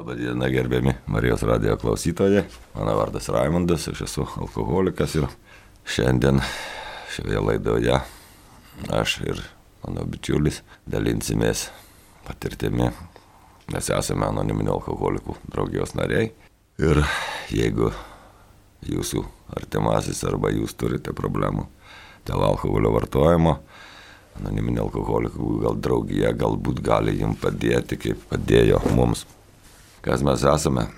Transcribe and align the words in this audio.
Labadiena, 0.00 0.48
gerbiami 0.48 0.92
Marijos 1.06 1.42
radijo 1.42 1.76
klausytojai. 1.76 2.42
Mano 2.74 2.96
vardas 2.96 3.28
Raimondas, 3.28 3.88
aš 3.88 4.00
esu 4.00 4.24
alkoholikas 4.36 5.14
ir 5.14 5.26
šiandien 5.84 6.38
šioje 7.12 7.40
laidoje 7.44 7.98
aš 8.88 9.18
ir 9.20 9.42
mano 9.82 10.06
bičiulis 10.08 10.62
dalinsimės 10.88 11.66
patirtimi. 12.24 12.86
Mes 13.74 13.90
esame 13.92 14.24
anoniminių 14.24 14.72
alkoholikų 14.78 15.36
draugijos 15.52 15.92
nariai. 16.00 16.30
Ir 16.80 17.02
jeigu 17.52 17.90
jūsų 18.88 19.26
artimasis 19.52 20.22
arba 20.24 20.48
jūs 20.54 20.72
turite 20.80 21.12
problemų 21.12 21.66
dėl 22.24 22.46
alkoholio 22.46 22.94
vartojimo, 22.96 23.58
anoniminė 24.40 24.80
alkoholikų 24.86 25.58
gal 25.66 25.76
draugija 25.76 26.32
galbūt 26.32 26.80
gali 26.88 27.18
jums 27.20 27.44
padėti, 27.44 28.00
kaip 28.00 28.24
padėjo 28.32 28.80
mums 28.96 29.26
kas 30.04 30.24
mes 30.26 30.44
esame. 30.54 30.88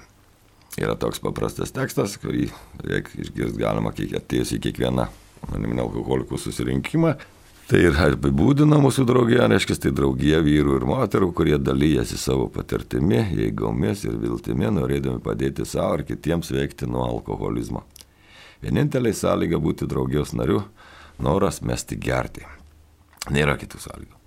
Yra 0.81 0.95
toks 0.97 1.21
paprastas 1.21 1.75
tekstas, 1.75 2.17
kurį 2.21 2.47
reikia 2.81 3.27
išgirsti 3.27 3.61
galima 3.61 3.93
kiek 3.93 4.15
atėjus 4.17 4.55
į 4.57 4.63
kiekvieną 4.69 5.05
anoniminį 5.49 5.85
alkoholikų 5.85 6.39
susirinkimą. 6.41 7.17
Tai 7.69 7.79
ir 7.81 7.97
apibūdina 8.05 8.77
mūsų 8.83 9.05
draugija, 9.09 9.47
reiškia, 9.49 9.77
tai 9.85 9.93
draugija 9.97 10.41
vyrų 10.45 10.79
ir 10.81 10.87
moterų, 10.89 11.31
kurie 11.37 11.57
dalyjasi 11.61 12.19
savo 12.21 12.49
patirtimi, 12.53 13.21
jėgomis 13.39 14.07
ir 14.09 14.17
viltimi, 14.21 14.69
norėdami 14.77 15.23
padėti 15.25 15.67
savo 15.69 16.01
ir 16.01 16.07
kitiems 16.09 16.51
veikti 16.53 16.89
nuo 16.91 17.05
alkoholizmo. 17.07 17.85
Vienintelė 18.65 19.15
sąlyga 19.17 19.61
būti 19.63 19.89
draugijos 19.91 20.35
nariu- 20.37 20.65
noras 21.27 21.63
mesti 21.63 21.97
gerti. 21.97 22.45
Nėra 23.31 23.57
kitų 23.57 23.79
sąlygų. 23.79 24.22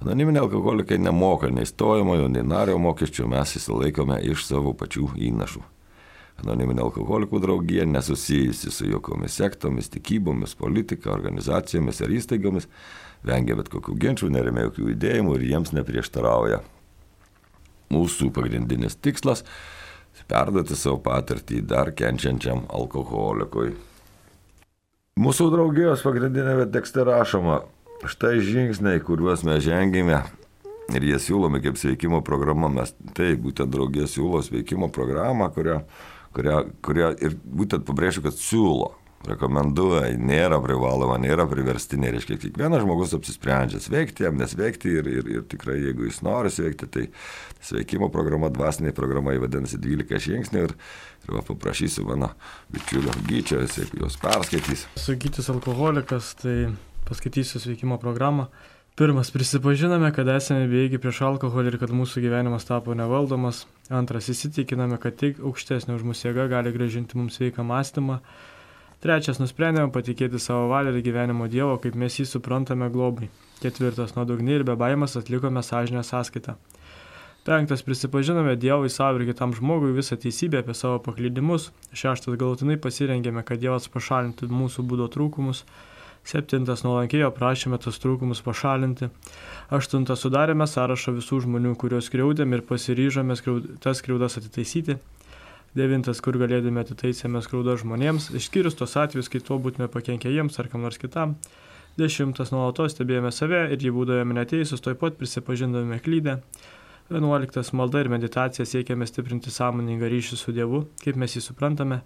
Anoniminiai 0.00 0.44
alkoholikai 0.44 0.98
nemoka 0.98 1.48
nei 1.48 1.66
stojamojo, 1.66 2.28
nei 2.28 2.44
nario 2.44 2.76
mokesčių, 2.78 3.30
mes 3.32 3.56
įsilaikome 3.56 4.20
iš 4.28 4.44
savo 4.44 4.74
pačių 4.76 5.08
įnašų. 5.30 5.62
Anoniminė 6.42 6.82
alkoholikų 6.84 7.40
draugija 7.40 7.86
nesusijusi 7.88 8.70
su 8.70 8.88
jokiomis 8.90 9.38
sektomis, 9.40 9.88
tikybomis, 9.94 10.52
politika, 10.58 11.14
organizacijomis 11.14 12.02
ar 12.04 12.12
įstaigomis, 12.12 12.68
vengia 13.24 13.56
bet 13.56 13.70
kokių 13.72 13.96
ginčių, 14.02 14.28
neremia 14.34 14.66
jokių 14.66 14.90
judėjimų 14.90 15.38
ir 15.38 15.46
jiems 15.48 15.72
neprieštarauja. 15.72 16.60
Mūsų 17.94 18.28
pagrindinis 18.36 18.98
tikslas- 19.00 19.46
perduoti 20.30 20.76
savo 20.76 20.98
patirtį 21.00 21.62
dar 21.66 21.92
kenčiančiam 21.92 22.66
alkoholikui. 22.68 23.72
Mūsų 25.16 25.48
draugijos 25.54 26.02
pagrindinėme 26.04 26.70
tekste 26.70 27.00
rašoma, 27.04 27.62
štai 28.04 28.40
žingsniai, 28.44 29.00
kuriuos 29.00 29.44
mes 29.46 29.62
žengėme 29.64 30.20
ir 30.94 31.06
jie 31.06 31.18
siūlomi 31.22 31.62
kaip 31.64 31.78
sveikimo 31.80 32.20
programa. 32.26 32.70
Mes 32.72 32.92
tai 33.16 33.34
būtent 33.40 33.72
draugė 33.72 34.06
siūlo 34.10 34.42
sveikimo 34.44 34.90
programą, 34.92 35.48
kurią, 35.54 35.80
kurią, 36.36 36.60
kurią 36.84 37.10
ir 37.24 37.36
būtent 37.42 37.86
pabrėžiu, 37.88 38.24
kad 38.26 38.38
siūlo. 38.38 38.94
Rekomenduoja, 39.26 40.12
nėra 40.22 40.60
privaloma, 40.62 41.16
nėra 41.18 41.48
priverstinė, 41.50 42.12
reiškia, 42.14 42.36
kiekvienas 42.44 42.84
žmogus 42.84 43.14
apsisprendžia 43.16 43.80
sveikti, 43.82 44.22
jam 44.22 44.36
nesveikti 44.38 44.92
ir, 45.00 45.08
ir, 45.10 45.30
ir 45.32 45.46
tikrai, 45.50 45.80
jeigu 45.82 46.06
jis 46.06 46.20
nori 46.22 46.52
sveikti, 46.52 46.86
tai 46.92 47.06
sveikimo 47.64 48.06
programa, 48.14 48.52
dvasinė 48.54 48.92
programa 48.94 49.34
įvadinasi 49.34 49.80
12 49.82 50.22
žingsnių 50.28 50.62
ir, 50.68 50.76
ir 51.26 51.34
va, 51.34 51.42
paprašysiu 51.48 52.06
mano 52.06 52.28
bičiulio 52.70 53.16
Gyčio, 53.26 53.64
jis 53.64 53.96
juos 53.96 54.20
perskaitys. 54.22 54.86
Sugytis 55.00 55.50
alkoholikas, 55.50 56.36
tai 56.44 56.58
paskaitysiu 57.08 57.62
sveikimo 57.62 57.98
programą. 58.02 58.50
Pirmas, 58.96 59.28
prisipažiname, 59.28 60.08
kad 60.16 60.28
esame 60.32 60.64
bejėgi 60.70 60.96
prieš 61.02 61.18
alkoholį 61.26 61.74
ir 61.74 61.78
kad 61.82 61.90
mūsų 61.92 62.22
gyvenimas 62.24 62.64
tapo 62.64 62.94
nevaldomas. 62.96 63.66
Antras, 63.92 64.30
įsitikiname, 64.32 64.96
kad 65.02 65.18
tik 65.20 65.42
aukštesnė 65.44 65.98
už 65.98 66.06
mūsų 66.08 66.30
jėga 66.30 66.46
gali 66.54 66.72
gražinti 66.72 67.18
mums 67.20 67.36
sveiką 67.36 67.66
mąstymą. 67.68 68.22
Trečias, 69.04 69.36
nusprendėme 69.36 69.92
patikėti 69.92 70.40
savo 70.40 70.70
valią 70.70 70.94
ir 70.96 71.04
gyvenimo 71.04 71.44
Dievo, 71.52 71.74
kaip 71.82 71.98
mes 72.00 72.16
jį 72.16 72.24
suprantame 72.30 72.88
globai. 72.94 73.28
Ketvirtas, 73.60 74.14
nuodugniai 74.16 74.62
ir 74.62 74.64
be 74.64 74.78
baimės 74.80 75.18
atlikome 75.20 75.60
sąžinę 75.60 76.00
sąskaitą. 76.00 76.56
Penktas, 77.44 77.84
prisipažinome 77.84 78.56
Dievui 78.56 78.88
savo 78.90 79.20
ir 79.20 79.28
kitam 79.28 79.52
žmogui 79.54 79.92
visą 79.94 80.16
teisybę 80.18 80.64
apie 80.64 80.74
savo 80.74 81.02
paklydimus. 81.04 81.68
Šeštas, 81.92 82.40
galutinai 82.40 82.78
pasirengėme, 82.80 83.44
kad 83.44 83.60
Dievas 83.60 83.86
pašalintų 83.92 84.48
mūsų 84.50 84.86
būdo 84.88 85.06
trūkumus. 85.12 85.66
Septintas 86.26 86.82
nuolankiai 86.82 87.22
aprašėme 87.28 87.78
tos 87.78 88.00
trūkumus 88.02 88.40
pašalinti. 88.42 89.06
Aštuntas 89.76 90.24
sudarėme 90.24 90.66
sąrašą 90.66 91.14
visų 91.20 91.44
žmonių, 91.44 91.76
kuriuos 91.78 92.08
skriaudėm 92.10 92.56
ir 92.56 92.64
pasiryžome 92.66 93.36
skriaud, 93.38 93.68
tas 93.84 94.02
skriaudas 94.02 94.34
atitaisyti. 94.40 94.98
Devintas, 95.76 96.22
kur 96.24 96.38
galėdami 96.40 96.82
atitaisėme 96.82 97.42
skriaudą 97.44 97.76
žmonėms, 97.78 98.30
išskyrus 98.40 98.74
tos 98.78 98.96
atvejus, 98.98 99.30
kai 99.30 99.42
tuo 99.44 99.60
būtume 99.62 99.86
pakenkę 99.92 100.32
jiems 100.32 100.58
ar 100.58 100.70
kam 100.72 100.82
nors 100.82 100.98
kitam. 100.98 101.36
Dešimtas, 102.00 102.50
nuolatos 102.52 102.96
stebėjome 102.96 103.30
save 103.32 103.62
ir 103.72 103.86
jį 103.86 103.92
būdavome 103.94 104.34
neteisus, 104.36 104.82
toj 104.82 104.98
pat 104.98 105.14
prisipažindavome 105.20 106.00
klydę. 106.02 106.40
Vienuoliktas, 107.06 107.70
malda 107.76 108.02
ir 108.02 108.10
meditacija 108.10 108.66
siekiame 108.66 109.06
stiprinti 109.06 109.52
sąmoningą 109.54 110.10
ryšį 110.10 110.40
su 110.40 110.52
Dievu, 110.56 110.88
kaip 111.04 111.20
mes 111.22 111.38
jį 111.38 111.44
suprantame 111.44 112.00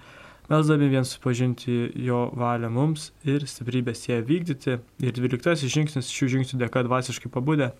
melsdami 0.50 0.90
vien 0.90 1.06
supažinti 1.06 1.92
jo 2.06 2.24
valią 2.36 2.70
mums 2.74 3.10
ir 3.24 3.46
stiprybės 3.48 4.04
ją 4.08 4.20
vykdyti. 4.26 4.78
Ir 5.00 5.16
dvyliktasis 5.16 5.70
žingsnis 5.72 6.10
šių 6.10 6.30
žingsnių 6.36 6.60
dėka 6.64 6.84
dvasiškai 6.88 7.30
pabudę. 7.32 7.70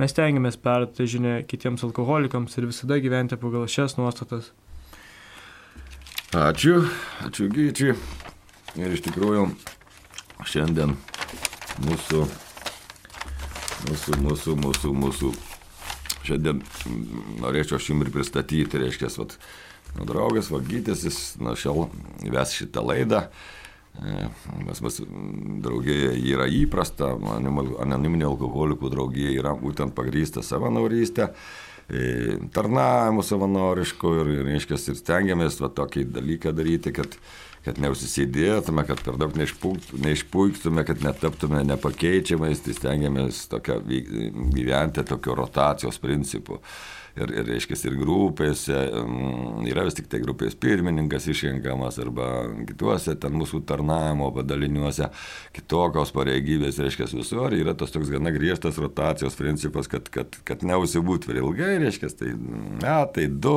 Mes 0.00 0.12
tengiamės 0.12 0.58
perduoti 0.60 1.06
žinę 1.08 1.34
kitiems 1.48 1.84
alkoholikams 1.86 2.56
ir 2.58 2.68
visada 2.68 2.98
gyventi 3.00 3.38
pagal 3.40 3.68
šias 3.70 3.96
nuostatas. 4.00 4.50
Ačiū, 6.36 6.82
ačiū 7.24 7.46
Gyčiui. 7.48 7.94
Ir 8.76 8.92
iš 8.92 9.00
tikrųjų 9.06 9.46
šiandien 10.44 10.96
mūsų, 11.86 12.24
mūsų, 13.86 14.18
mūsų, 14.24 14.56
mūsų, 14.60 14.92
mūsų, 15.04 15.30
šiandien 16.26 16.60
norėčiau 17.40 17.78
aš 17.78 17.88
jums 17.88 18.04
ir 18.04 18.12
pristatyti, 18.12 18.82
reiškia, 18.82 19.08
vat, 19.16 19.38
draugas 20.04 20.50
Vagytis, 20.50 21.04
jis 21.06 21.20
nuo 21.40 21.54
šiol 21.58 21.86
ves 22.32 22.56
šitą 22.56 22.84
laidą. 22.84 23.26
Mes 24.66 24.82
mes 24.84 24.98
draugėje 25.64 26.10
yra 26.34 26.44
įprasta, 26.52 27.14
anoniminė 27.16 28.26
alkoholikų 28.28 28.90
draugija 28.92 29.32
yra 29.32 29.54
būtent 29.56 29.94
pagrįsta 29.96 30.44
savanorystė, 30.44 31.30
tarnavimu 32.52 33.24
savanorišku 33.24 34.12
ir, 34.20 34.32
reiškia, 34.50 34.76
ir 34.76 34.98
stengiamės 35.00 35.60
va, 35.62 35.70
tokį 35.72 36.04
dalyką 36.12 36.52
daryti, 36.56 36.92
kad, 36.92 37.16
kad 37.66 37.80
neužsisėdėtume, 37.82 38.84
kad 38.86 39.02
per 39.02 39.18
daug 39.20 39.34
neišpuiktume, 39.36 40.84
kad 40.86 41.02
netaptume 41.04 41.64
nepakeičiamais, 41.66 42.62
tai 42.62 42.76
stengiamės 42.76 43.46
tokia, 43.50 43.80
gyventi 43.82 45.06
tokio 45.06 45.34
rotacijos 45.42 45.98
principu. 46.02 46.60
Ir, 47.16 47.30
ir 47.32 47.46
reiškia, 47.48 47.78
ir 47.88 47.94
grupėse, 47.96 48.76
mm, 49.00 49.62
yra 49.70 49.86
vis 49.86 49.94
tik 49.96 50.08
tai 50.12 50.18
grupės 50.20 50.52
pirmininkas 50.60 51.24
išrenkamas 51.32 51.96
arba 52.02 52.26
kituose 52.68 53.14
ten 53.16 53.32
mūsų 53.40 53.62
tarnavimo 53.68 54.28
padaliniuose, 54.36 55.08
kitokios 55.56 56.12
pareigybės, 56.12 56.76
reiškia, 56.84 57.08
visur 57.16 57.56
yra 57.56 57.72
tas 57.78 57.94
toks 57.94 58.10
gana 58.12 58.34
griežtas 58.34 58.76
rotacijos 58.82 59.38
principas, 59.38 59.88
kad, 59.88 60.10
kad, 60.12 60.36
kad 60.44 60.66
neusibūt 60.68 61.24
per 61.30 61.40
ilgai, 61.40 61.78
reiškia, 61.86 62.12
tai 62.20 62.34
metai, 62.84 63.30
du 63.32 63.56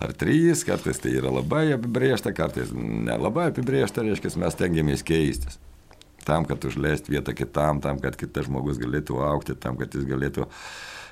ar 0.00 0.16
trys, 0.16 0.64
kartais 0.64 1.04
tai 1.04 1.12
yra 1.18 1.34
labai 1.34 1.66
apibriešta, 1.76 2.32
kartais 2.32 2.72
nelabai 2.72 3.43
apibriešta, 3.50 4.04
reiškia, 4.06 4.34
mes 4.42 4.58
tengiamės 4.58 5.04
keistis. 5.06 5.60
Tam, 6.24 6.46
kad 6.48 6.64
užleisti 6.64 7.12
vietą 7.12 7.34
kitam, 7.36 7.82
tam, 7.84 8.00
kad 8.00 8.16
kitas 8.16 8.48
žmogus 8.48 8.80
galėtų 8.80 9.20
aukti, 9.26 9.56
tam, 9.60 9.76
kad 9.80 9.92
jis 9.92 10.06
galėtų 10.08 10.48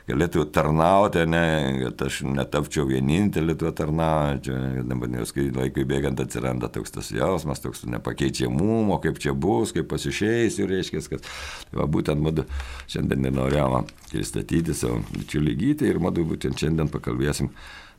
galėtų 0.09 0.45
tarnauti, 0.55 1.23
ne, 1.31 1.43
kad 1.85 2.05
aš 2.09 2.23
netapčiau 2.27 2.87
vienintelį 2.89 3.55
tuo 3.59 3.71
tarnaujančiu, 3.77 4.55
dabar 4.89 5.13
jau 5.21 5.45
laikui 5.59 5.85
bėgant 5.89 6.23
atsiranda 6.23 6.71
toks 6.73 6.95
tas 6.95 7.11
jausmas, 7.15 7.63
toks 7.63 7.85
nepakeičiamumo, 7.91 8.99
kaip 9.03 9.21
čia 9.23 9.35
bus, 9.35 9.75
kaip 9.75 9.89
pasišeisiu, 9.93 10.67
reiškia, 10.71 11.05
kad 11.13 11.23
tai 11.23 11.79
va, 11.79 11.87
būtent 11.87 12.23
madu 12.23 12.47
šiandien 12.91 13.31
ir 13.31 13.37
norėjome 13.39 13.85
pristatyti 14.11 14.75
savo 14.75 15.01
bičiulį 15.13 15.55
gyti 15.61 15.91
ir 15.91 16.03
madu 16.03 16.27
būtent 16.27 16.59
šiandien 16.59 16.91
pakalbėsim 16.93 17.53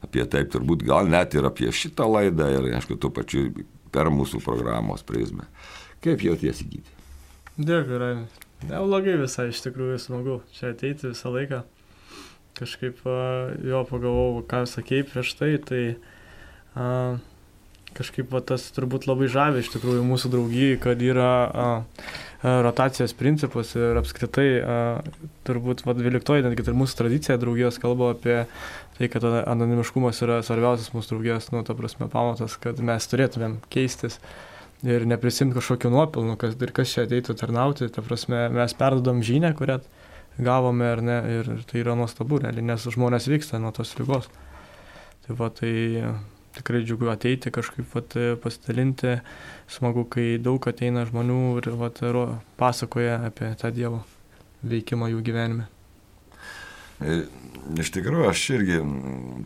apie 0.03 0.25
taip, 0.27 0.51
turbūt 0.51 0.83
gal 0.83 1.07
net 1.07 1.38
ir 1.38 1.47
apie 1.47 1.71
šitą 1.71 2.09
laidą 2.09 2.51
ir, 2.51 2.74
aišku, 2.81 3.00
tuo 3.00 3.13
pačiu 3.15 3.47
per 3.94 4.10
mūsų 4.13 4.42
programos 4.44 5.06
prizmę. 5.07 5.48
Kaip 6.04 6.24
jautiesi 6.25 6.68
gyti? 6.68 6.98
Dėkui, 7.57 8.00
Rainis. 8.01 8.42
Neblogai 8.63 9.18
visai, 9.19 9.50
iš 9.51 9.62
tikrųjų 9.66 10.00
smagu 10.00 10.40
čia 10.56 10.72
ateiti 10.72 11.10
visą 11.12 11.31
laiką 11.34 11.63
kažkaip 12.57 13.01
jo 13.66 13.81
pagalvojau, 13.90 14.44
ką 14.50 14.63
sakėjai 14.69 15.07
prieš 15.10 15.34
tai, 15.40 15.51
tai 15.68 15.81
a, 16.78 16.86
kažkaip 17.98 18.31
va, 18.34 18.42
tas 18.45 18.66
turbūt 18.75 19.07
labai 19.10 19.30
žavi 19.31 19.63
iš 19.63 19.72
tikrųjų 19.75 20.04
mūsų 20.07 20.31
draugijai, 20.34 20.78
kad 20.84 21.01
yra 21.04 21.31
a, 21.45 21.66
a, 22.44 22.56
rotacijos 22.66 23.16
principas 23.18 23.74
ir 23.78 24.00
apskritai 24.01 24.48
a, 24.60 24.78
turbūt 25.48 25.86
va, 25.88 25.95
12 25.98 26.48
netgi 26.48 26.66
ir 26.68 26.80
mūsų 26.80 27.00
tradicija 27.01 27.38
draugijos 27.42 27.80
kalba 27.84 28.13
apie 28.13 28.40
tai, 28.98 29.10
kad 29.10 29.25
anonimiškumas 29.25 30.22
yra 30.25 30.42
svarbiausias 30.45 30.94
mūsų 30.94 31.16
draugijos, 31.16 31.51
nu, 31.54 31.63
ta 31.66 31.75
prasme, 31.78 32.10
pamatas, 32.12 32.57
kad 32.62 32.81
mes 32.84 33.10
turėtumėm 33.10 33.57
keistis 33.74 34.19
ir 34.84 35.06
neprisimti 35.07 35.56
kažkokiu 35.56 35.92
nuopilnu, 35.94 36.36
kas, 36.39 36.57
ir 36.60 36.74
kas 36.75 36.92
čia 36.92 37.06
ateitų 37.07 37.38
tarnauti, 37.39 37.88
ta 37.94 38.04
prasme, 38.04 38.50
mes 38.54 38.75
perdodam 38.78 39.24
žinę, 39.24 39.54
kurią 39.57 39.80
gavome 40.44 40.89
ar 40.89 41.01
ne, 41.06 41.18
ir 41.38 41.51
tai 41.69 41.84
yra 41.84 41.96
nuostabu, 41.98 42.42
realiai, 42.44 42.66
nes 42.74 42.88
žmonės 42.96 43.30
vyksta 43.31 43.62
nuo 43.62 43.72
tos 43.75 43.94
lygos. 44.00 44.30
Tai 45.24 45.38
va, 45.39 45.50
tai 45.54 45.74
tikrai 46.57 46.83
džiugu 46.85 47.09
ateiti 47.11 47.51
kažkaip 47.53 47.95
vat, 47.95 48.17
pasidalinti, 48.44 49.17
smagu, 49.71 50.05
kai 50.09 50.38
daug 50.41 50.67
ateina 50.69 51.05
žmonių 51.09 51.39
ir 51.61 51.69
vat, 51.79 52.01
pasakoja 52.59 53.21
apie 53.29 53.53
tą 53.59 53.71
Dievo 53.75 54.03
veikimą 54.63 55.11
jų 55.13 55.23
gyvenime. 55.25 55.67
Ir 57.03 57.25
iš 57.79 57.89
tikrųjų, 57.95 58.27
aš 58.29 58.44
irgi 58.55 58.77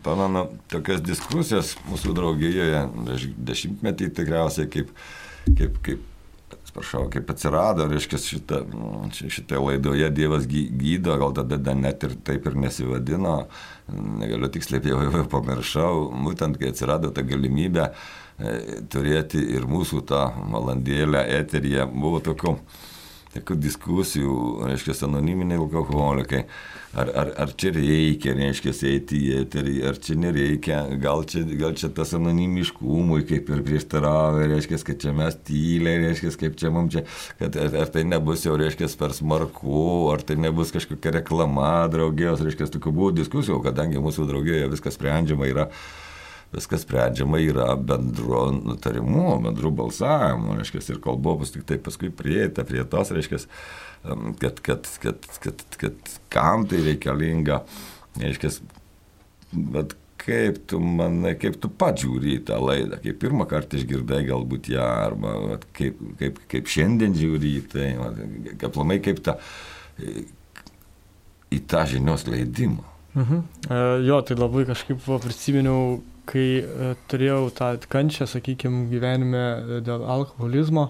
pamenu 0.04 0.44
tokias 0.70 1.00
diskusijas 1.02 1.74
mūsų 1.88 2.14
draugijoje, 2.18 2.84
dešimtmetį 3.50 4.12
tikriausiai, 4.20 4.68
kaip, 4.70 4.92
kaip, 5.58 5.80
kaip 5.86 6.04
atsiprašau, 6.78 7.10
kaip 7.10 7.30
atsirado, 7.30 7.86
reiškia, 7.88 8.18
šitą, 8.18 8.58
šitą 9.12 9.60
laidoje 9.62 10.10
Dievas 10.10 10.46
gydo, 10.46 11.16
gal 11.18 11.34
tada 11.34 11.74
net 11.74 12.02
ir 12.04 12.14
taip 12.24 12.46
ir 12.46 12.54
nesivadino, 12.56 13.48
negaliu 13.88 14.48
tiksliai 14.48 14.82
jau, 14.84 15.02
jau 15.02 15.24
pamiršau, 15.28 16.12
būtent 16.24 16.58
kai 16.58 16.70
atsirado 16.70 17.10
ta 17.10 17.22
galimybė 17.22 17.88
e, 17.88 18.82
turėti 18.90 19.38
ir 19.56 19.66
mūsų 19.66 20.04
tą 20.06 20.32
valandėlę 20.52 21.26
eteryje, 21.40 21.86
buvo 21.86 22.20
tokių 22.20 22.56
tokių 23.34 23.56
diskusijų, 23.60 24.34
reiškia, 24.68 24.94
anoniminiai 25.06 25.60
alkoholikai, 25.60 26.44
ar, 26.98 27.10
ar, 27.22 27.32
ar 27.44 27.52
čia 27.60 27.72
reikia, 27.76 28.32
reiškia, 28.38 28.72
eiti 28.88 29.20
į 29.26 29.34
eterį, 29.42 29.74
ar 29.90 30.00
čia 30.02 30.16
nereikia, 30.22 30.80
gal 31.02 31.24
čia, 31.28 31.44
gal 31.60 31.76
čia 31.78 31.90
tas 31.94 32.14
anonimiškumui 32.16 33.26
kaip 33.28 33.52
ir 33.52 33.62
prieštarauja, 33.66 34.48
reiškia, 34.54 34.80
kad 34.88 35.04
čia 35.04 35.14
mes 35.16 35.38
tyliai, 35.48 36.02
reiškia, 36.06 36.34
kaip 36.40 36.58
čia 36.60 36.72
mums 36.74 36.96
čia, 36.96 37.04
kad 37.40 37.60
ar, 37.60 37.78
ar 37.84 37.94
tai 37.94 38.06
nebus 38.08 38.46
jau, 38.48 38.56
reiškia, 38.60 38.90
per 38.98 39.14
smarku, 39.16 39.78
ar 40.14 40.24
tai 40.24 40.38
nebus 40.40 40.72
kažkokia 40.74 41.18
reklama 41.20 41.72
draugijos, 41.92 42.44
reiškia, 42.44 42.72
tokių 42.78 42.94
buvo 42.94 43.14
diskusijų, 43.20 43.60
kadangi 43.66 44.02
mūsų 44.02 44.28
draugijoje 44.30 44.74
viskas 44.74 44.98
sprendžiama 44.98 45.52
yra 45.52 45.68
viskas 46.54 46.84
sprendžiama 46.86 47.40
yra 47.44 47.68
bendru 47.76 48.46
nutarimu, 48.56 49.36
bendru 49.44 49.72
balsavimu, 49.82 50.56
reiškia, 50.58 50.82
ir 50.94 51.00
kol 51.04 51.20
buvo 51.20 51.46
tik 51.48 51.66
tai 51.68 51.78
paskui 51.82 52.10
prieita 52.14 52.64
prie 52.68 52.84
tos, 52.88 53.12
reiškia, 53.12 53.42
kad, 54.40 54.60
kad, 54.64 54.90
kad, 55.02 55.30
kad, 55.44 55.64
kad 55.82 56.12
kam 56.32 56.66
tai 56.70 56.80
reikalinga, 56.86 57.62
reiškia, 58.22 58.54
bet 59.76 59.96
kaip 60.18 60.58
tu 60.68 60.80
manai, 60.82 61.34
kaip 61.40 61.56
tu 61.62 61.70
pats 61.70 62.02
žiūri 62.02 62.34
į 62.38 62.42
tą 62.48 62.58
laidą, 62.60 62.98
kaip 63.02 63.20
pirmą 63.22 63.46
kartą 63.48 63.78
išgirdai 63.78 64.24
galbūt 64.28 64.72
ją, 64.72 64.88
arba 65.06 65.34
vat, 65.44 65.64
kaip, 65.76 66.00
kaip, 66.20 66.42
kaip 66.50 66.68
šiandien 66.68 67.16
žiūri 67.16 67.54
į 67.60 67.64
tai, 67.72 67.88
aplamai 68.66 68.98
kaip 69.04 69.22
ta, 69.24 69.38
į 71.54 71.60
tą 71.70 71.84
žinios 71.92 72.26
leidimą. 72.28 72.84
Mhm. 73.18 73.42
E, 73.70 73.80
jo, 74.06 74.20
tai 74.26 74.36
labai 74.38 74.66
kažkaip 74.68 75.00
prisiminiau 75.24 76.00
kai 76.28 76.46
e, 76.60 76.92
turėjau 77.10 77.48
tą 77.56 77.72
kančią, 77.90 78.28
sakykime, 78.28 78.86
gyvenime 78.92 79.44
e, 79.44 79.80
dėl 79.84 80.04
alkoholizmo, 80.16 80.88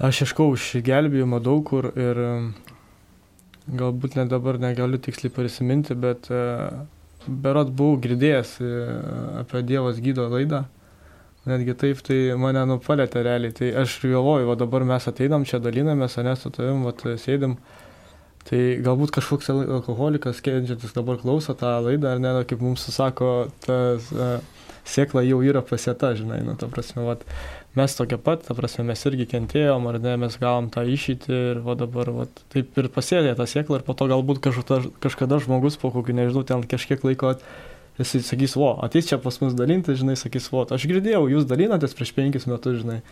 aš 0.00 0.24
ieškau 0.26 0.52
išgelbėjimo 0.56 1.40
daug 1.44 1.64
kur 1.70 1.90
ir 1.94 2.20
e, 2.24 2.30
galbūt 3.80 4.18
net 4.18 4.32
dabar 4.32 4.58
negaliu 4.60 5.00
tiksliai 5.02 5.32
prisiminti, 5.32 5.94
bet 5.94 6.26
berot 7.28 7.68
buvau 7.76 8.00
girdėjęs 8.02 8.54
apie 9.38 9.60
Dievas 9.68 10.00
gydo 10.02 10.24
laidą. 10.32 10.64
Netgi 11.46 11.76
taip, 11.78 12.00
tai 12.04 12.16
mane 12.40 12.64
nupalėtė 12.68 13.22
realiai. 13.24 13.54
Tai 13.56 13.68
aš 13.84 14.00
galvoju, 14.02 14.48
va 14.48 14.56
dabar 14.58 14.84
mes 14.88 15.06
ateinam 15.08 15.46
čia, 15.48 15.60
dalinamės, 15.62 16.18
ne 16.24 16.34
su 16.36 16.50
tavim, 16.52 16.82
va 16.88 17.14
sėdim. 17.20 17.54
Uh, 17.54 17.79
Tai 18.48 18.60
galbūt 18.80 19.12
kažkoks 19.14 19.50
alkoholikas, 19.52 20.40
kenčiantis 20.44 20.94
dabar 20.96 21.20
klauso 21.20 21.54
tą 21.58 21.76
laidą, 21.84 22.14
ar 22.14 22.22
ne, 22.22 22.32
kaip 22.48 22.62
mums 22.64 22.86
sako, 22.88 23.50
ta 23.66 23.76
uh, 24.00 24.60
sėkla 24.88 25.22
jau 25.26 25.40
yra 25.44 25.62
pasieta, 25.66 26.12
žinai, 26.18 26.40
nu, 26.46 26.56
ta 26.58 26.68
prasme, 26.70 27.04
vat, 27.06 27.24
mes 27.78 27.94
tokia 27.96 28.18
pat, 28.20 28.44
ta 28.46 28.56
prasme, 28.56 28.84
mes 28.88 29.04
irgi 29.06 29.28
kentėjom, 29.30 29.88
ar 29.90 30.00
ne, 30.02 30.16
mes 30.24 30.38
gavom 30.40 30.70
tą 30.72 30.84
išeitį 30.88 31.40
ir 31.52 31.60
va 31.66 31.76
dabar, 31.78 32.12
vat, 32.22 32.44
taip 32.54 32.78
ir 32.80 32.90
pasėdė 32.92 33.36
tą 33.38 33.46
sėklą 33.50 33.80
ir 33.80 33.86
po 33.86 33.96
to 33.98 34.08
galbūt 34.10 34.42
kažkada, 34.46 34.82
kažkada 35.04 35.40
žmogus 35.44 35.78
po 35.80 35.92
kokį, 35.94 36.16
nežinau, 36.22 36.46
ten 36.48 36.64
kažkiek 36.66 37.04
laiko 37.06 37.36
jisai 38.00 38.22
sakys, 38.24 38.56
o, 38.56 38.72
ateis 38.84 39.10
čia 39.10 39.20
pas 39.20 39.36
mus 39.42 39.54
dalinti, 39.56 39.94
žinai, 39.98 40.16
sakys, 40.18 40.48
o, 40.54 40.64
aš 40.64 40.88
girdėjau, 40.88 41.26
jūs 41.34 41.48
dalinatės 41.50 41.94
prieš 41.96 42.14
penkis 42.16 42.48
metus, 42.50 42.80
žinai. 42.82 43.02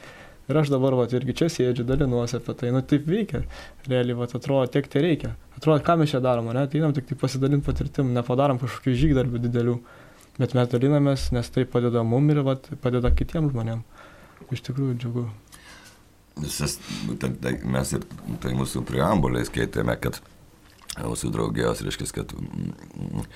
Ir 0.48 0.56
aš 0.56 0.70
dabar, 0.72 0.94
va, 0.96 1.04
irgi 1.12 1.34
čia 1.42 1.50
sėdžiu, 1.52 1.84
dalinuosi 1.84 2.38
apie 2.38 2.54
tai, 2.56 2.70
nu 2.72 2.80
taip 2.80 3.04
veikia. 3.08 3.42
Realiai, 3.84 4.16
va, 4.16 4.28
atrodo, 4.28 4.64
tiek 4.72 4.86
tai 4.88 5.02
reikia. 5.04 5.34
Atrodo, 5.58 5.82
ką 5.84 5.98
mes 6.00 6.14
čia 6.14 6.22
darom, 6.24 6.48
ne, 6.56 6.62
ateinam 6.64 6.94
tik 6.96 7.10
tai 7.10 7.18
pasidalinti 7.20 7.66
patirtim, 7.66 8.14
nepadarom 8.16 8.60
kažkokių 8.62 8.94
žygdarbių 9.02 9.42
didelių, 9.44 9.74
bet 10.38 10.56
mes 10.56 10.70
dalinamės, 10.72 11.26
nes 11.36 11.52
tai 11.52 11.66
padeda 11.68 12.00
mum 12.06 12.32
ir 12.32 12.40
va, 12.46 12.56
padeda 12.80 13.12
kitiems 13.12 13.52
žmonėms. 13.52 14.08
Iš 14.54 14.64
tikrųjų, 14.70 14.96
džiugu. 15.02 15.26
Visas, 16.38 16.78
būtent 17.04 17.40
tai 17.42 17.58
mes 17.68 17.92
ir 17.98 18.04
tai 18.40 18.54
mūsų 18.56 18.84
preambulė 18.88 19.42
skaitėme, 19.48 19.98
kad 20.00 20.20
mūsų 20.96 21.32
draugijos, 21.34 21.82
reiškia, 21.84 22.08
kad 22.14 22.32
mm, 22.32 23.26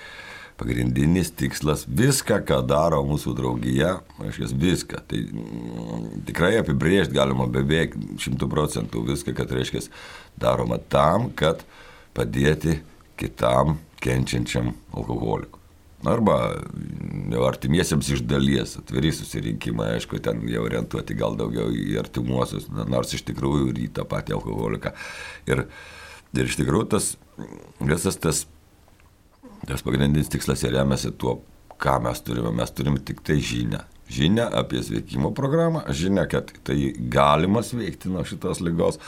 pagrindinis 0.63 1.33
tikslas 1.35 1.83
viską, 1.91 2.39
ką 2.47 2.61
daro 2.71 3.01
mūsų 3.07 3.35
draugija, 3.35 3.97
reiškia 4.21 4.51
viską. 4.63 5.01
Tai 5.11 5.23
mm, 5.27 6.05
tikrai 6.29 6.53
apibrėžti 6.61 7.17
galima 7.17 7.49
beveik 7.51 7.97
šimtų 8.23 8.49
procentų 8.53 9.03
viską, 9.11 9.35
kad 9.39 9.51
reiškia 9.51 9.83
daroma 10.39 10.79
tam, 10.93 11.33
kad 11.35 11.65
padėti 12.15 12.79
kitam 13.19 13.81
kenčiančiam 14.03 14.73
alkoholikui. 14.95 15.59
Arba 16.07 16.37
jau 17.31 17.43
artimiesiems 17.47 18.09
iš 18.11 18.23
dalies, 18.27 18.75
atviri 18.81 19.13
susirinkimai, 19.15 19.93
aišku, 19.97 20.19
ten 20.23 20.41
jau 20.51 20.65
orientuoti 20.67 21.15
gal 21.19 21.37
daugiau 21.39 21.69
į 21.71 21.99
artimuosius, 22.01 22.67
nors 22.91 23.15
iš 23.15 23.23
tikrųjų 23.29 23.69
ir 23.71 23.85
į 23.85 23.91
tą 23.99 24.07
patį 24.11 24.35
alkoholiką. 24.39 24.95
Ir, 25.51 25.67
ir 26.35 26.51
iš 26.51 26.59
tikrųjų 26.59 26.89
tas 26.97 27.13
visas 27.79 28.19
tas 28.19 28.47
Tas 29.69 29.85
pagrindinis 29.87 30.31
tikslas 30.33 30.65
ir 30.67 30.75
remiasi 30.77 31.13
tuo, 31.19 31.39
ką 31.83 31.99
mes 32.03 32.23
turime. 32.27 32.53
Mes 32.57 32.75
turime 32.75 33.03
tik 33.05 33.23
tai 33.27 33.39
žinią. 33.43 33.83
Žinia 34.13 34.49
apie 34.59 34.83
sveikimo 34.85 35.31
programą, 35.33 35.87
žinia, 35.89 36.27
kad 36.29 36.51
tai 36.67 36.91
galima 37.13 37.63
sveikti 37.65 38.11
nuo 38.13 38.25
šitos 38.29 38.61
lygos 38.61 38.99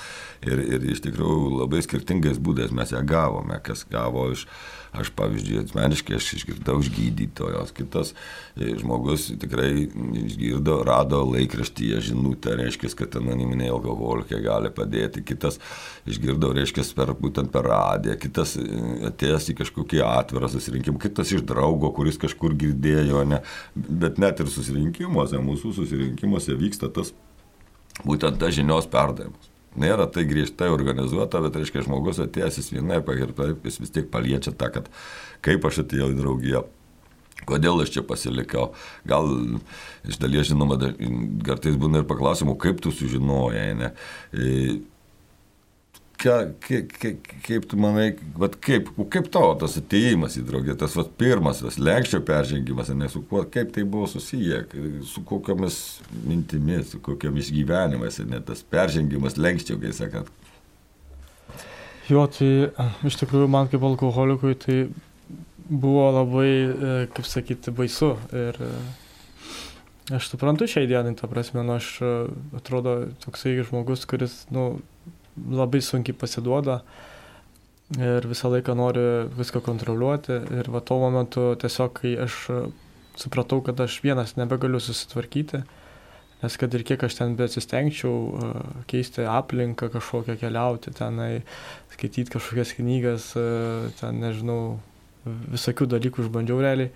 ir, 0.47 0.65
ir 0.77 0.89
iš 0.95 1.05
tikrųjų 1.09 1.61
labai 1.61 1.83
skirtingais 1.85 2.41
būdais 2.43 2.75
mes 2.75 2.95
ją 2.95 3.03
gavome, 3.07 3.61
kas 3.65 3.87
gavo 3.91 4.31
iš 4.35 4.47
Aš, 4.95 5.09
pavyzdžiui, 5.19 5.65
asmeniškai 5.65 6.15
aš 6.15 6.29
išgirdau 6.37 6.77
iš 6.79 6.89
gydytojos, 6.95 7.73
kitas 7.75 8.13
e, 8.55 8.77
žmogus 8.79 9.27
tikrai 9.43 9.89
išgirdo, 10.21 10.77
rado 10.87 11.19
laikraštyje 11.33 11.99
žinutę, 12.11 12.53
reiškia, 12.61 12.93
kad 13.01 13.17
anoniminiai 13.19 13.73
alkoholikai 13.75 14.39
gali 14.45 14.71
padėti, 14.75 15.25
kitas 15.27 15.59
išgirdo, 16.07 16.53
reiškia, 16.55 16.85
per, 16.95 17.11
būtent 17.19 17.51
per 17.55 17.67
radiją, 17.67 18.15
kitas 18.23 18.55
e, 18.61 18.69
atėjęs 19.11 19.49
į 19.51 19.57
kažkokį 19.65 20.05
atvirą 20.07 20.53
susirinkimą, 20.53 21.03
kitas 21.03 21.35
iš 21.35 21.43
draugo, 21.49 21.91
kuris 21.97 22.21
kažkur 22.23 22.55
girdėjo, 22.61 23.25
ne, 23.33 23.41
bet 23.75 24.23
net 24.23 24.45
ir 24.45 24.53
susirinkimuose, 24.53 25.43
mūsų 25.43 25.75
susirinkimuose 25.81 26.55
vyksta 26.61 26.93
tas 26.95 27.11
būtent 28.07 28.39
tas 28.39 28.55
žinios 28.55 28.87
perdavimas. 28.95 29.54
Nėra 29.81 30.07
tai 30.11 30.23
griežtai 30.29 30.69
organizuota, 30.71 31.41
bet, 31.43 31.59
reiškia, 31.59 31.83
žmogus 31.87 32.21
atėjęs 32.23 32.61
jis 32.61 32.71
vienai 32.77 33.01
ir 33.01 33.35
taip, 33.35 33.67
jis 33.67 33.81
vis 33.83 33.93
tiek 33.95 34.09
paliečia 34.13 34.55
tą, 34.55 34.71
kad 34.71 34.91
kaip 35.45 35.67
aš 35.67 35.83
atėjau 35.83 36.13
į 36.13 36.19
draugiją, 36.21 36.63
kodėl 37.49 37.83
aš 37.83 37.97
čia 37.97 38.05
pasilikau. 38.07 38.69
Gal 39.09 39.31
iš 40.07 40.21
dalies, 40.23 40.49
žinoma, 40.53 40.79
kartais 41.47 41.79
būna 41.81 42.03
ir 42.03 42.09
paklausimų, 42.11 42.55
kaip 42.63 42.83
tu 42.85 42.95
sužinojai. 42.95 43.71
Ne? 43.81 43.93
Kaip, 46.25 46.93
kaip, 46.97 47.27
kaip 47.45 47.67
tu 47.69 47.77
manai, 47.77 48.15
vat, 48.41 48.55
kaip, 48.65 48.87
kaip 49.13 49.27
tavo 49.33 49.51
tas 49.61 49.75
ateimas 49.77 50.39
į 50.41 50.45
draugę, 50.49 50.77
tas 50.81 50.95
vat, 50.97 51.11
pirmas, 51.21 51.61
tas 51.61 51.77
lenkščio 51.77 52.23
peržengimas, 52.25 52.89
ne, 52.97 53.11
su 53.13 53.21
kuo, 53.29 53.43
kaip 53.53 53.75
tai 53.75 53.85
buvo 53.85 54.09
susiję, 54.09 54.63
su 55.05 55.21
kokiamis 55.29 55.77
mintimis, 56.25 56.95
su 56.95 57.03
kokiamis 57.05 57.51
gyvenimais, 57.53 58.23
ne, 58.25 58.41
tas 58.41 58.65
peržengimas 58.65 59.37
lenkščio, 59.37 59.77
kai 59.83 59.93
sakant. 59.97 60.33
Jo, 62.09 62.25
tai 62.29 62.49
iš 63.09 63.21
tikrųjų 63.21 63.49
man 63.53 63.69
kaip 63.73 63.85
alkoholikui 63.85 64.57
tai 64.61 64.79
buvo 65.69 66.09
labai, 66.13 66.51
kaip 67.17 67.29
sakyti, 67.29 67.73
baisu. 67.77 68.15
Ir 68.37 68.59
aš 70.13 70.29
suprantu 70.29 70.69
šiai 70.69 70.89
dienai, 70.89 71.15
ta 71.17 71.29
prasme, 71.31 71.65
nu, 71.65 71.79
aš 71.79 71.95
atrodo 72.57 72.97
toksai 73.25 73.57
žmogus, 73.65 74.05
kuris, 74.09 74.43
nu, 74.53 74.67
labai 75.37 75.83
sunkiai 75.83 76.17
pasiduoda 76.17 76.81
ir 77.99 78.27
visą 78.27 78.51
laiką 78.53 78.75
nori 78.79 79.05
viską 79.37 79.61
kontroliuoti. 79.65 80.41
Ir 80.59 80.71
va 80.73 80.81
tuo 80.81 80.99
momentu 81.03 81.53
tiesiog, 81.61 81.95
kai 82.01 82.15
aš 82.25 82.39
supratau, 83.21 83.61
kad 83.65 83.81
aš 83.81 84.01
vienas 84.03 84.35
nebegaliu 84.39 84.81
susitvarkyti, 84.83 85.63
nes 86.43 86.57
kad 86.61 86.75
ir 86.75 86.85
kiek 86.87 87.05
aš 87.07 87.19
ten 87.21 87.37
besistengčiau 87.39 88.55
keisti 88.91 89.27
aplinką 89.31 89.91
kažkokią 89.93 90.39
keliauti, 90.41 90.95
tenai 90.97 91.45
skaityti 91.95 92.35
kažkokias 92.35 92.75
knygas, 92.81 93.29
ten 94.01 94.25
nežinau, 94.25 94.79
visokių 95.25 95.89
dalykų 95.95 96.27
išbandžiau 96.27 96.59
realiai. 96.65 96.91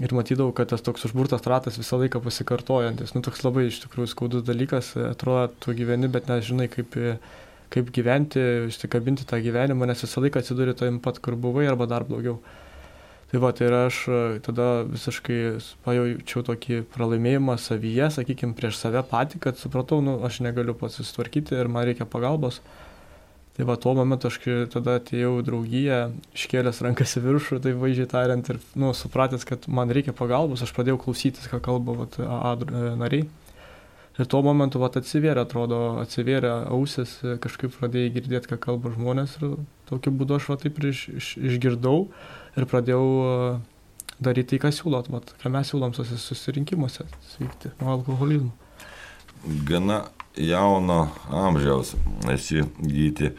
Ir 0.00 0.14
matydavau, 0.16 0.54
kad 0.56 0.70
tas 0.70 0.80
toks 0.80 1.04
užburtas 1.04 1.44
ratas 1.46 1.76
visą 1.76 1.98
laiką 2.00 2.22
pasikartojantis. 2.24 3.12
Nu, 3.12 3.20
toks 3.22 3.42
labai 3.44 3.66
iš 3.68 3.82
tikrųjų 3.84 4.08
skaudus 4.08 4.44
dalykas, 4.46 4.94
atrodo, 4.96 5.50
tu 5.60 5.74
gyveni, 5.76 6.08
bet 6.10 6.30
nežinai, 6.32 6.70
kaip, 6.72 6.96
kaip 7.72 7.92
gyventi, 7.94 8.42
išsikabinti 8.68 9.26
tą 9.28 9.40
gyvenimą, 9.42 9.88
nes 9.88 10.04
visą 10.04 10.22
laiką 10.24 10.42
atsiduri 10.42 10.76
tojim 10.76 11.00
pat, 11.02 11.20
kur 11.24 11.38
buvai, 11.40 11.66
arba 11.70 11.88
dar 11.90 12.04
blogiau. 12.08 12.38
Tai 13.32 13.40
va, 13.40 13.48
tai 13.56 13.70
aš 13.72 14.02
tada 14.44 14.82
visiškai 14.84 15.38
pajaučiau 15.86 16.42
tokį 16.50 16.82
pralaimėjimą 16.92 17.56
savyje, 17.56 18.10
sakykime, 18.18 18.52
prieš 18.58 18.76
save 18.82 19.00
patį, 19.08 19.40
kad 19.46 19.60
supratau, 19.60 20.02
nu, 20.04 20.18
aš 20.28 20.42
negaliu 20.44 20.74
pats 20.76 21.00
susitvarkyti 21.00 21.56
ir 21.56 21.70
man 21.72 21.88
reikia 21.88 22.04
pagalbos. 22.04 22.60
Tai 23.56 23.64
va, 23.68 23.78
tuo 23.80 23.94
momentu 23.96 24.28
aš 24.28 24.36
tada 24.72 24.98
atėjau 25.00 25.38
draugiją, 25.44 26.02
iškėlęs 26.36 26.80
rankas 26.84 27.16
į 27.16 27.24
viršų, 27.24 27.60
tai 27.64 27.72
vaizdžiai 27.76 28.08
tariant, 28.08 28.52
ir, 28.52 28.60
nu, 28.80 28.92
supratęs, 28.96 29.48
kad 29.48 29.64
man 29.68 29.92
reikia 29.92 30.12
pagalbos, 30.16 30.64
aš 30.64 30.72
pradėjau 30.76 31.00
klausytis, 31.00 31.48
ką 31.48 31.60
kalba 31.64 31.96
vat, 32.04 32.20
A 32.20 32.52
nariai. 33.00 33.26
Ir 34.20 34.28
tuo 34.28 34.42
momentu 34.44 34.80
vat, 34.82 34.98
atsivėrė, 35.00 35.46
atrodo, 35.46 35.78
atsivėrė 36.02 36.50
ausis, 36.74 37.14
kažkaip 37.40 37.72
pradėjai 37.78 38.12
girdėti, 38.18 38.50
ką 38.50 38.58
kalba 38.60 38.92
žmonės 38.92 39.38
ir 39.40 39.54
tokiu 39.88 40.12
būdu 40.12 40.36
aš 40.36 40.50
va 40.52 40.58
taip 40.60 40.80
ir 40.82 40.90
iš, 40.90 41.06
iš, 41.16 41.30
išgirdau 41.40 42.10
ir 42.60 42.68
pradėjau 42.68 43.06
daryti 44.22 44.52
tai, 44.52 44.60
ką 44.66 44.72
siūlot, 44.76 45.08
vat, 45.12 45.32
ką 45.40 45.52
mes 45.54 45.72
siūlom 45.72 45.96
susirinkimuose, 45.96 47.06
sveikti 47.32 47.72
nuo 47.80 47.96
alkoholizmo. 47.96 48.52
Gana 49.68 50.02
jauno 50.36 51.06
amžiaus 51.32 51.96
esi 52.32 52.62
gyti. 52.84 53.32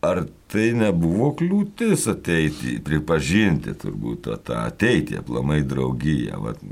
Ar 0.00 0.22
tai 0.48 0.70
nebuvo 0.72 1.26
kliūtis 1.36 2.06
ateiti, 2.08 2.78
pripažinti 2.84 3.74
turbūt 3.82 4.22
tą, 4.24 4.38
tą 4.48 4.62
ateiti, 4.70 5.18
aplamai 5.20 5.58
draugiją? 5.68 6.38
Vat, 6.40 6.62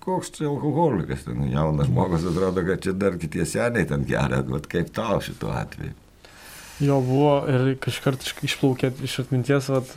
koks 0.00 0.32
čia 0.38 0.46
alkoholikas, 0.48 1.26
ten 1.26 1.44
jaunas 1.52 1.90
žmogus 1.90 2.24
atrodo, 2.30 2.64
kad 2.64 2.80
čia 2.86 2.94
dar 2.96 3.18
kitie 3.20 3.44
seniai 3.44 3.84
ten 3.90 4.06
geria, 4.08 4.40
vat 4.48 4.70
kaip 4.72 4.88
tau 4.96 5.20
šituo 5.24 5.52
atveju? 5.52 5.92
Jo 6.82 6.96
buvo 7.04 7.34
ir 7.46 7.76
kažkart 7.78 8.24
išplaukė 8.42 8.88
iš 9.06 9.20
atminties 9.22 9.68
vat, 9.70 9.92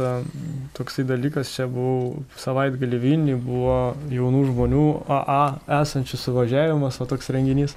toksai 0.78 1.08
dalykas, 1.10 1.50
čia 1.56 1.66
buvau 1.72 2.26
savaitgalį 2.38 3.00
Vilniui, 3.02 3.38
buvo 3.42 3.78
jaunų 4.14 4.44
žmonių 4.52 4.84
AA 5.08 5.42
esančių 5.80 6.20
suvažiavimas, 6.22 7.00
o 7.02 7.08
toks 7.10 7.32
renginys. 7.34 7.74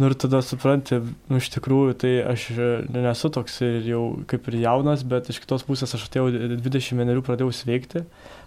Nu 0.00 0.06
ir 0.08 0.14
tada 0.16 0.38
supranti, 0.40 0.96
nu 1.28 1.36
iš 1.36 1.50
tikrųjų, 1.52 1.94
tai 2.00 2.10
aš 2.24 2.46
nesu 2.88 3.28
toks 3.34 3.58
ir 3.66 3.84
jau 3.84 4.04
kaip 4.30 4.46
ir 4.48 4.54
jaunas, 4.62 5.02
bet 5.04 5.28
iš 5.28 5.42
kitos 5.42 5.66
pusės 5.68 5.92
aš 5.92 6.06
atėjau 6.06 6.30
20 6.56 6.96
vienerių 6.96 7.24
pradėjau 7.26 7.52
sveikti, 7.52 8.06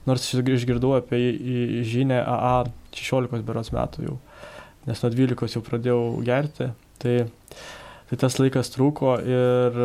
nors 0.10 0.26
išgirdau 0.34 0.96
apie 0.98 1.20
žinę 1.86 2.24
AA 2.24 2.56
16 2.98 3.46
beros 3.46 3.70
metų 3.76 4.08
jau, 4.08 4.18
nes 4.90 5.06
nuo 5.06 5.14
12 5.14 5.60
jau 5.60 5.64
pradėjau 5.70 6.02
gerti, 6.26 6.72
tai, 7.06 7.16
tai 8.10 8.22
tas 8.26 8.40
laikas 8.42 8.74
trūko 8.74 9.14
ir, 9.22 9.80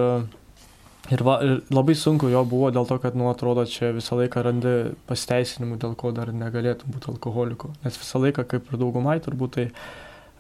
ir, 1.12 1.28
va, 1.28 1.38
ir 1.44 1.54
labai 1.68 2.00
sunku 2.00 2.32
jo 2.32 2.48
buvo 2.48 2.72
dėl 2.72 2.88
to, 2.88 2.96
kad, 3.04 3.12
nu, 3.12 3.28
atrodo, 3.28 3.68
čia 3.68 3.92
visą 4.00 4.16
laiką 4.24 4.48
randi 4.48 4.76
pasiteisinimų, 5.12 5.82
dėl 5.84 6.00
ko 6.00 6.16
dar 6.16 6.32
negalėtų 6.32 6.96
būti 6.96 7.12
alkoholiku, 7.12 7.76
nes 7.84 8.00
visą 8.06 8.24
laiką, 8.24 8.48
kaip 8.56 8.72
ir 8.72 8.86
daugumai, 8.86 9.20
turbūt 9.20 9.58
tai 9.60 9.72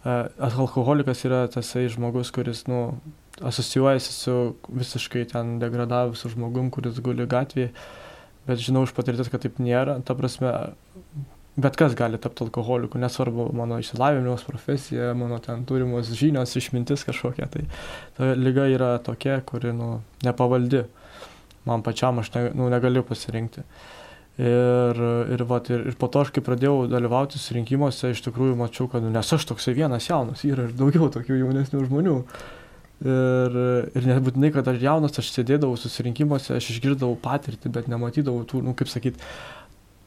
alkoholikas 0.08 1.24
yra 1.28 1.46
tasai 1.52 1.86
žmogus, 1.92 2.30
kuris, 2.34 2.64
nu, 2.70 2.98
asocijuojasi 3.44 4.12
su 4.12 4.36
visiškai 4.68 5.24
ten 5.32 5.56
degradavusiu 5.62 6.30
žmogum, 6.32 6.70
kuris 6.74 6.98
guli 7.04 7.26
gatvėje, 7.28 7.72
bet 8.48 8.62
žinau 8.62 8.84
iš 8.86 8.94
patirties, 8.96 9.30
kad 9.30 9.44
taip 9.44 9.60
nėra. 9.62 9.98
Ta 10.06 10.16
prasme, 10.18 10.52
bet 11.58 11.78
kas 11.78 11.94
gali 11.98 12.18
tapti 12.22 12.46
alkoholiku, 12.46 13.00
nesvarbu 13.02 13.50
mano 13.58 13.78
išsilavinimas, 13.82 14.46
profesija, 14.48 15.12
mano 15.18 15.40
ten 15.44 15.64
turimos 15.68 16.10
žinios, 16.18 16.56
išmintis 16.58 17.06
kažkokia. 17.08 17.50
Tai 17.52 17.66
ta 18.16 18.32
lyga 18.38 18.68
yra 18.70 18.94
tokia, 19.04 19.40
kuri, 19.46 19.74
nu, 19.76 19.98
nepavaldi. 20.26 20.86
Man 21.68 21.84
pačiam 21.84 22.22
aš 22.22 22.32
ne, 22.34 22.48
nu, 22.56 22.70
negaliu 22.72 23.04
pasirinkti. 23.06 23.66
Ir, 24.38 24.98
ir, 25.34 25.42
vat, 25.50 25.66
ir, 25.74 25.80
ir 25.90 25.96
po 25.98 26.06
to 26.14 26.20
aš 26.22 26.28
kai 26.30 26.42
pradėjau 26.46 26.84
dalyvauti 26.86 27.40
surinkimuose, 27.42 28.12
iš 28.14 28.20
tikrųjų 28.22 28.54
mačiau, 28.60 28.86
kad 28.90 29.02
nu, 29.02 29.10
nes 29.10 29.32
aš 29.34 29.48
toksai 29.50 29.74
vienas 29.74 30.06
jaunas, 30.06 30.44
yra 30.46 30.68
ir 30.68 30.76
daugiau 30.78 31.08
tokių 31.10 31.40
jaunesnių 31.40 31.82
žmonių. 31.88 32.14
Ir, 32.98 33.56
ir 33.98 34.06
nebūtinai, 34.06 34.52
kad 34.54 34.70
aš 34.70 34.78
jaunas, 34.82 35.18
aš 35.18 35.32
sėdėdavau 35.34 35.74
susirinkimuose, 35.78 36.54
aš 36.54 36.70
išgirdavau 36.70 37.18
patirtį, 37.22 37.72
bet 37.74 37.90
nematydavau 37.90 38.44
tų, 38.46 38.62
nu, 38.66 38.76
kaip 38.78 38.90
sakyt, 38.90 39.18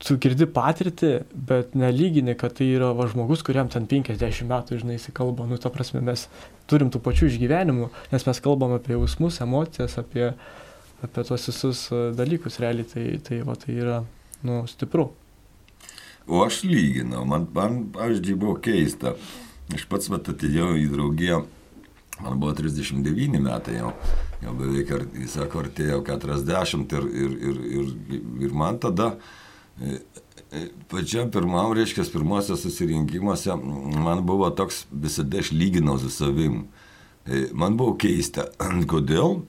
tu 0.02 0.16
girdi 0.24 0.48
patirtį, 0.48 1.12
bet 1.52 1.76
nelygini, 1.78 2.38
kad 2.40 2.56
tai 2.56 2.70
yra 2.72 2.94
va 2.96 3.10
žmogus, 3.12 3.44
kuriam 3.48 3.68
ten 3.72 3.84
50 3.92 4.48
metų, 4.48 4.80
žinai, 4.80 4.96
jis 4.96 5.10
kalba, 5.16 5.48
nu, 5.48 5.60
ta 5.60 5.72
prasme, 5.74 6.00
mes 6.08 6.26
turim 6.72 6.92
tų 6.92 7.04
pačių 7.04 7.30
išgyvenimų, 7.34 7.92
nes 8.16 8.28
mes 8.28 8.42
kalbam 8.48 8.78
apie 8.80 8.96
jausmus, 8.96 9.44
emocijas, 9.44 10.00
apie, 10.02 10.32
apie 11.04 11.28
tuos 11.28 11.52
visus 11.52 11.86
dalykus 12.16 12.60
realiai, 12.64 12.88
tai, 12.88 13.06
tai, 13.28 13.44
va, 13.48 13.60
tai 13.60 13.78
yra 13.78 14.02
nu, 14.44 14.64
stipru. 14.68 15.12
O 16.28 16.44
aš 16.46 16.64
lyginau, 16.64 17.26
man, 17.26 17.48
man 17.54 17.82
pavyzdžiui, 17.94 18.38
buvo 18.40 18.56
keista. 18.62 19.16
Aš 19.74 19.88
pats 19.90 20.10
vat 20.12 20.28
atėjau 20.32 20.74
į 20.80 20.88
draugiją, 20.92 21.42
man 22.22 22.40
buvo 22.42 22.54
39 22.58 23.40
metai 23.42 23.78
jau, 23.78 23.94
jau 24.44 24.56
beveik, 24.58 24.92
sako, 25.32 25.66
artėjau 25.66 26.02
40 26.08 26.98
ir, 26.98 27.08
ir, 27.24 27.38
ir, 27.50 27.62
ir, 27.80 28.26
ir 28.48 28.58
man 28.58 28.80
tada 28.84 29.14
e, 29.80 30.02
e, 30.52 30.66
pačiam 30.92 31.32
pirmam, 31.32 31.72
reiškia, 31.78 32.06
pirmosios 32.14 32.66
susirinkimuose, 32.66 33.56
man 34.04 34.26
buvo 34.28 34.52
toks, 34.56 34.86
visada 34.92 35.40
aš 35.40 35.54
lyginau 35.56 35.98
su 36.02 36.12
savim. 36.12 36.66
E, 37.26 37.48
man 37.54 37.80
buvo 37.80 37.96
keista, 38.02 38.50
kodėl 38.92 39.40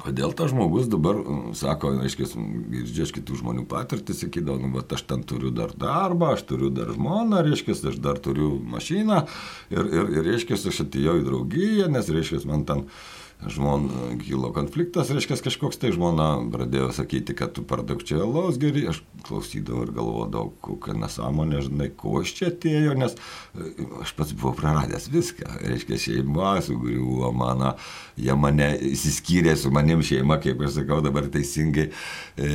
Kodėl 0.00 0.32
tas 0.36 0.50
žmogus 0.52 0.88
dabar 0.90 1.18
mm, 1.20 1.54
sako, 1.58 1.92
aiškiai, 2.04 2.44
girdžiu 2.72 3.06
iš 3.06 3.14
kitų 3.18 3.38
žmonių 3.42 3.66
patirtį, 3.70 4.16
sakydavo, 4.16 4.58
nu, 4.62 4.72
bet 4.78 4.94
aš 4.96 5.04
ten 5.10 5.24
turiu 5.26 5.52
dar 5.54 5.74
darbą, 5.76 6.34
aš 6.36 6.46
turiu 6.48 6.72
dar 6.74 6.92
žmoną, 6.94 7.42
reiškia, 7.46 7.76
aš 7.92 8.00
dar 8.02 8.20
turiu 8.22 8.54
mašiną 8.72 9.24
ir, 9.72 9.82
ir, 9.84 10.12
ir 10.18 10.28
reiškia, 10.32 10.58
aš 10.72 10.84
atėjau 10.86 11.18
į 11.20 11.26
draugiją, 11.28 11.90
nes, 11.92 12.12
reiškia, 12.12 12.44
man 12.50 12.68
ten... 12.68 12.86
Ten 12.86 13.08
žmon 13.48 13.88
kilo 14.26 14.50
konfliktas, 14.52 15.10
reiškia, 15.10 15.38
kažkoks 15.40 15.78
tai 15.80 15.92
žmona 15.94 16.28
pradėjo 16.52 16.90
sakyti, 16.92 17.34
kad 17.36 17.54
tu 17.56 17.64
per 17.64 17.80
daug 17.88 18.02
čia 18.04 18.18
alaus 18.20 18.58
geri, 18.60 18.84
aš 18.90 19.00
klausydavau 19.24 19.86
ir 19.86 19.92
galvodavau, 19.96 20.52
kokia 20.64 20.96
nesąmonė, 21.00 21.62
žinai, 21.64 21.88
ko 21.96 22.18
aš 22.20 22.34
čia 22.36 22.50
atėjo, 22.50 22.96
nes 23.00 23.16
e, 23.16 23.70
aš 24.04 24.12
pats 24.18 24.34
buvau 24.36 24.52
praradęs 24.58 25.08
viską, 25.12 25.48
reiškia, 25.64 26.00
šeima 26.04 26.52
sugriuvo 26.66 27.32
mano, 27.36 27.72
jie 28.20 28.36
mane 28.36 28.74
įsiskyrė 28.90 29.56
su 29.56 29.72
manim 29.72 30.04
šeima, 30.04 30.40
kaip 30.42 30.60
aš 30.66 30.76
sakau 30.82 31.00
dabar 31.04 31.30
teisingai, 31.32 31.88
e, 32.36 32.52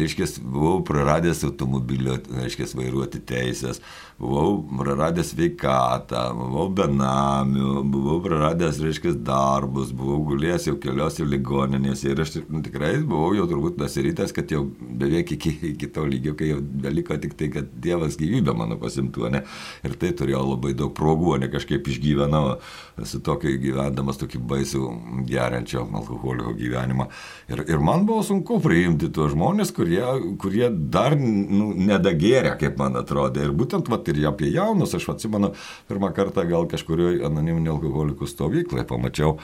reiškia, 0.00 0.30
buvau 0.40 0.80
praradęs 0.86 1.44
automobilio, 1.50 2.16
reiškia, 2.40 2.70
vairuoti 2.76 3.20
teisės, 3.28 3.82
buvau 4.16 4.62
praradęs 4.80 5.34
veikatą, 5.36 6.24
buvau 6.40 6.70
benamiu, 6.72 7.82
buvau 7.84 8.22
praradęs, 8.24 8.80
reiškia, 8.80 9.12
darbus, 9.26 9.92
buvau 9.92 10.05
gulėjęs 10.28 10.68
jau 10.70 10.76
keliose 10.80 11.24
ligoninėse 11.26 12.10
ir 12.10 12.22
aš 12.22 12.36
nu, 12.46 12.62
tikrai 12.64 12.94
buvau 13.02 13.32
jau 13.36 13.46
turbūt 13.50 13.76
pasirytęs, 13.80 14.32
kad 14.36 14.50
jau 14.52 14.64
beveik 14.70 15.32
iki, 15.36 15.52
iki 15.72 15.88
to 15.92 16.04
lygio, 16.06 16.34
kai 16.38 16.52
jau 16.52 16.60
beliko 16.62 17.16
tik 17.20 17.36
tai, 17.38 17.50
kad 17.52 17.70
Dievas 17.86 18.18
gyvybę 18.20 18.54
mano 18.56 18.78
pasimtų, 18.80 19.30
ne? 19.34 19.42
Ir 19.86 19.96
tai 20.00 20.12
turėjau 20.16 20.42
labai 20.52 20.74
daug 20.78 20.92
progų, 20.96 21.36
ne 21.42 21.50
kažkaip 21.52 21.88
išgyvenau, 21.92 22.56
esu 23.02 23.20
tokį 23.24 23.56
gyvendamas 23.62 24.20
tokį 24.22 24.40
baisų 24.52 24.82
geriančio 25.28 25.84
alkoholiko 25.86 26.54
gyvenimą. 26.56 27.08
Ir, 27.52 27.64
ir 27.68 27.82
man 27.82 28.06
buvo 28.08 28.24
sunku 28.26 28.58
priimti 28.64 29.10
tuos 29.12 29.34
žmonės, 29.34 29.72
kurie, 29.76 30.02
kurie 30.42 30.70
dar 30.70 31.16
nu, 31.20 31.72
nedagėrė, 31.76 32.56
kaip 32.60 32.78
man 32.80 32.98
atrodė. 33.02 33.46
Ir 33.46 33.54
būtent 33.56 33.90
vat, 33.92 34.08
ir 34.10 34.22
apie 34.30 34.50
jaunus, 34.54 34.94
aš 34.96 35.10
atsimenu, 35.16 35.52
pirmą 35.90 36.12
kartą 36.16 36.46
gal 36.48 36.68
kažkurioje 36.70 37.24
anoniminio 37.26 37.76
alkoholikų 37.76 38.28
stovykloje 38.30 38.86
pamačiau 38.88 39.36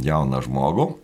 jauną 0.00 0.40
žmogų. 0.42 1.01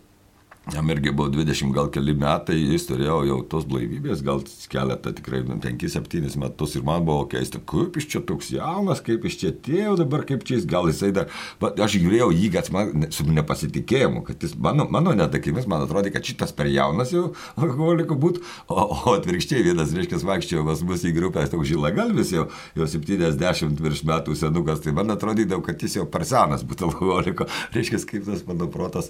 Jam 0.73 0.89
irgi 0.89 1.11
buvo 1.11 1.29
20 1.29 1.71
gal 1.73 1.87
keli 1.93 2.13
metai, 2.13 2.55
jis 2.59 2.83
turėjo 2.89 3.17
jau 3.25 3.37
tos 3.49 3.65
blaivybės, 3.69 4.21
gal 4.25 4.43
keletą 4.69 5.13
tikrai 5.17 5.41
5-7 5.47 6.21
nu, 6.21 6.31
metus 6.43 6.75
ir 6.77 6.83
man 6.85 7.05
buvo 7.07 7.23
keista, 7.31 7.61
kaip 7.71 7.97
iš 7.97 8.05
čia 8.11 8.21
toks 8.25 8.51
jaunas, 8.53 9.01
kaip 9.05 9.25
iš 9.25 9.37
čia 9.41 9.51
atėjo 9.53 9.95
dabar, 10.03 10.25
kaip 10.29 10.43
čia 10.45 10.59
jis, 10.59 10.67
gal 10.69 10.89
jisai 10.91 11.09
dar, 11.15 11.29
bet 11.61 11.79
aš 11.81 11.95
žiūrėjau 11.95 12.29
jį, 12.35 12.49
kad 12.53 12.69
man 12.75 13.07
su 13.15 13.25
nepasitikėjimu, 13.25 14.21
kad 14.27 14.45
jis, 14.45 14.53
mano, 14.61 14.85
mano 14.93 15.15
netakimis, 15.17 15.65
man 15.69 15.87
atrodė, 15.87 16.13
kad 16.13 16.27
šitas 16.29 16.53
per 16.53 16.69
jaunas 16.69 17.15
jau 17.15 17.31
alkoholikų 17.57 18.19
būtų, 18.25 18.45
o, 18.69 18.83
o 18.83 19.15
atvirkščiai 19.15 19.65
vienas, 19.71 19.95
reiškia, 19.95 20.21
vaikščiojo 20.29 20.67
pas 20.69 20.83
mus 20.85 21.07
į 21.07 21.15
grupę, 21.17 21.47
toks 21.49 21.71
žilagalvis 21.71 22.35
jau, 22.35 22.45
jau 22.77 22.89
70 22.93 23.81
virš 23.87 24.05
metų 24.11 24.37
senukas, 24.37 24.83
tai 24.85 24.93
man 24.97 25.15
atrodydavo, 25.15 25.65
kad 25.65 25.81
jis 25.81 25.97
jau 26.01 26.05
per 26.09 26.27
senas 26.29 26.67
būtų 26.67 26.91
alkoholiko, 26.91 27.49
reiškia, 27.73 28.03
kaip 28.13 28.29
tas 28.29 28.45
mano 28.45 28.69
protas 28.69 29.09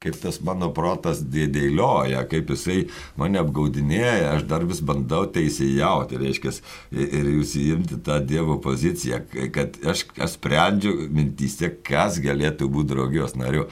kaip 0.00 0.14
tas 0.16 0.38
mano 0.40 0.70
protas 0.72 1.18
dėdėlioja, 1.28 2.22
kaip 2.30 2.48
jisai 2.54 2.86
mane 3.20 3.36
apgaudinėja, 3.36 4.30
aš 4.32 4.46
dar 4.48 4.62
vis 4.64 4.78
bandau 4.80 5.26
teisėjauti, 5.28 6.16
reiškia, 6.22 6.52
ir 6.96 7.26
jūs 7.34 7.50
įimti 7.60 7.98
tą 8.06 8.16
Dievo 8.24 8.56
poziciją, 8.64 9.18
kad 9.52 9.76
aš, 9.92 10.06
aš 10.16 10.38
sprendžiu 10.38 10.94
mintystė, 11.12 11.68
kas 11.84 12.16
galėtų 12.24 12.70
būti 12.72 12.94
draugijos 12.94 13.36
nariu. 13.36 13.66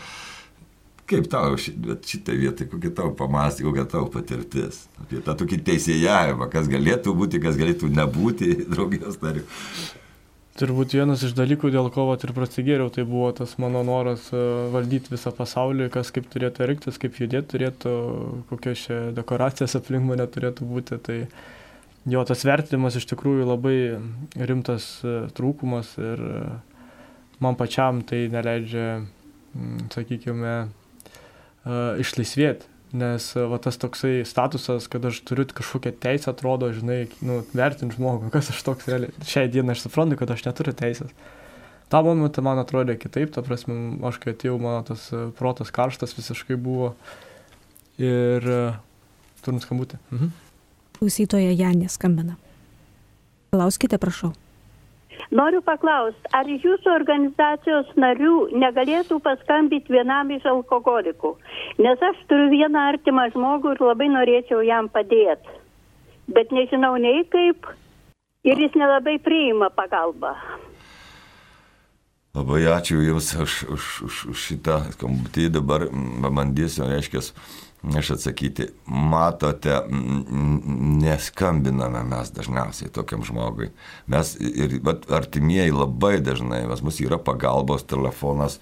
Kaip 1.09 1.31
tau 1.33 1.57
šitą 1.57 2.37
vietą, 2.37 2.67
kokia 2.69 2.91
tavo 2.99 3.15
pamastė, 3.17 3.65
kokia 3.65 3.87
tavo 3.89 4.11
patirtis 4.13 4.83
apie 5.01 5.23
tą 5.25 5.33
tokį 5.41 5.63
teisėjavimą, 5.71 6.51
kas 6.53 6.69
galėtų 6.69 7.17
būti, 7.17 7.41
kas 7.41 7.57
galėtų 7.57 7.89
nebūti 8.03 8.53
draugijos 8.75 9.17
nariu 9.25 9.49
turbūt 10.59 10.95
vienas 10.97 11.23
iš 11.27 11.35
dalykų, 11.39 11.71
dėl 11.75 11.89
ko 11.95 12.09
vat 12.09 12.25
ir 12.27 12.33
prasigėriau, 12.37 12.91
tai 12.95 13.05
buvo 13.09 13.31
tas 13.37 13.55
mano 13.63 13.85
noras 13.87 14.29
e, 14.35 14.41
valdyti 14.73 15.13
visą 15.13 15.33
pasaulį, 15.35 15.89
kas 15.95 16.11
kaip 16.15 16.29
turėtų 16.33 16.65
elgtis, 16.67 16.99
kaip 17.01 17.19
judėti 17.21 17.53
turėtų, 17.55 17.93
kokios 18.51 18.87
čia 18.87 18.99
dekoracijas 19.17 19.79
aplink 19.79 20.07
mane 20.09 20.27
turėtų 20.27 20.69
būti. 20.69 20.99
Tai 21.05 21.19
jo 22.15 22.25
tas 22.29 22.45
vertinimas 22.49 22.99
iš 22.99 23.09
tikrųjų 23.13 23.47
labai 23.49 23.77
rimtas 24.51 24.89
e, 25.05 25.21
trūkumas 25.39 25.95
ir 26.03 26.25
e, 26.31 26.41
man 27.45 27.59
pačiam 27.59 28.03
tai 28.07 28.27
neleidžia, 28.33 28.89
sakykime, 29.95 30.57
išlaisvėti 32.03 32.78
Nes 32.97 33.25
va, 33.37 33.59
tas 33.61 33.77
toksai 33.77 34.23
statusas, 34.25 34.87
kad 34.89 35.05
aš 35.05 35.21
turiu 35.29 35.45
kažkokią 35.53 35.93
teisę, 36.01 36.31
atrodo, 36.33 36.71
žinai, 36.73 37.03
nu, 37.21 37.43
vertinti 37.53 37.99
žmogų, 37.99 38.31
kas 38.33 38.49
aš 38.55 38.63
toks 38.65 38.89
realiai. 38.89 39.13
Šiai 39.29 39.51
dienai 39.53 39.77
aš 39.77 39.85
suprantu, 39.85 40.17
kad 40.21 40.33
aš 40.33 40.47
neturiu 40.47 40.73
teisės. 40.77 41.13
Ta 41.93 42.01
momentą 42.05 42.45
man 42.45 42.61
atrodė 42.61 42.97
kitaip, 43.01 43.33
ta 43.35 43.45
prasme, 43.45 43.99
aš 44.09 44.21
kai 44.23 44.33
atėjau, 44.33 44.57
mano 44.61 44.81
tas 44.89 45.07
e, 45.13 45.27
protas 45.37 45.73
karštas 45.73 46.17
visiškai 46.17 46.57
buvo. 46.61 46.95
Ir 47.99 48.45
uh, 48.47 48.77
turim 49.43 49.59
skambutį. 49.63 49.99
Mhm. 50.13 50.29
Klausytoja 50.99 51.55
Janė 51.55 51.89
skambina. 51.91 52.37
Klauskite, 53.55 53.99
prašau. 53.99 54.33
Noriu 55.35 55.61
paklausti, 55.65 56.23
ar 56.33 56.49
jūsų 56.49 56.93
organizacijos 56.95 57.91
narių 58.01 58.49
negalėtų 58.63 59.19
paskambyti 59.25 59.93
vienam 59.93 60.31
iš 60.33 60.47
alkoholikų? 60.49 61.35
Nes 61.85 62.05
aš 62.11 62.23
turiu 62.31 62.49
vieną 62.55 62.87
artimą 62.95 63.29
žmogų 63.35 63.75
ir 63.75 63.85
labai 63.85 64.09
norėčiau 64.15 64.63
jam 64.65 64.89
padėti. 64.89 65.59
Bet 66.33 66.53
nežinau 66.53 66.97
nei 67.01 67.25
kaip 67.29 67.69
ir 68.49 68.65
jis 68.65 68.75
nelabai 68.79 69.19
priima 69.21 69.71
pagalbą. 69.75 70.35
Labai 72.39 72.63
ačiū 72.71 73.01
Jums 73.03 73.33
už, 73.35 73.55
už, 73.75 73.85
už, 74.07 74.17
už 74.33 74.39
šitą 74.39 74.77
skambutį. 74.95 75.49
Dabar 75.59 75.89
pabandysiu, 76.23 76.87
reiškia, 76.87 77.25
aš 77.83 78.11
atsakyti, 78.17 78.65
matote, 78.87 79.81
neskambiname 81.03 82.03
mes 82.11 82.31
dažniausiai 82.35 82.91
tokiam 82.95 83.23
žmogui. 83.27 83.69
Mes 84.11 84.27
ir 84.41 84.79
bet, 84.85 84.99
artimieji 85.15 85.73
labai 85.75 86.17
dažnai, 86.25 86.69
pas 86.71 86.83
mus 86.83 87.01
yra 87.05 87.19
pagalbos 87.23 87.83
telefonas, 87.89 88.55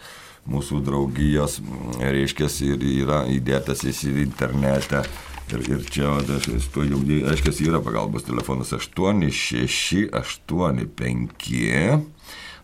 mūsų 0.47 0.75
draugijos, 0.87 1.53
reiškia, 1.99 2.47
ir 2.69 2.79
yra 2.93 3.19
įdėtas 3.33 3.79
jis 3.87 3.99
į 4.07 4.09
internetą. 4.27 5.01
Ir, 5.47 5.61
ir 5.71 5.81
čia, 5.95 6.07
aš 6.19 6.67
to 6.75 6.81
jau, 6.87 6.99
reiškia, 7.07 7.53
yra 7.71 7.81
pagalbos 7.83 8.27
telefonas 8.27 8.71
8685 8.75 11.39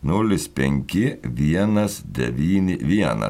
05 0.03 1.23
191. 1.23 3.23
E, 3.23 3.25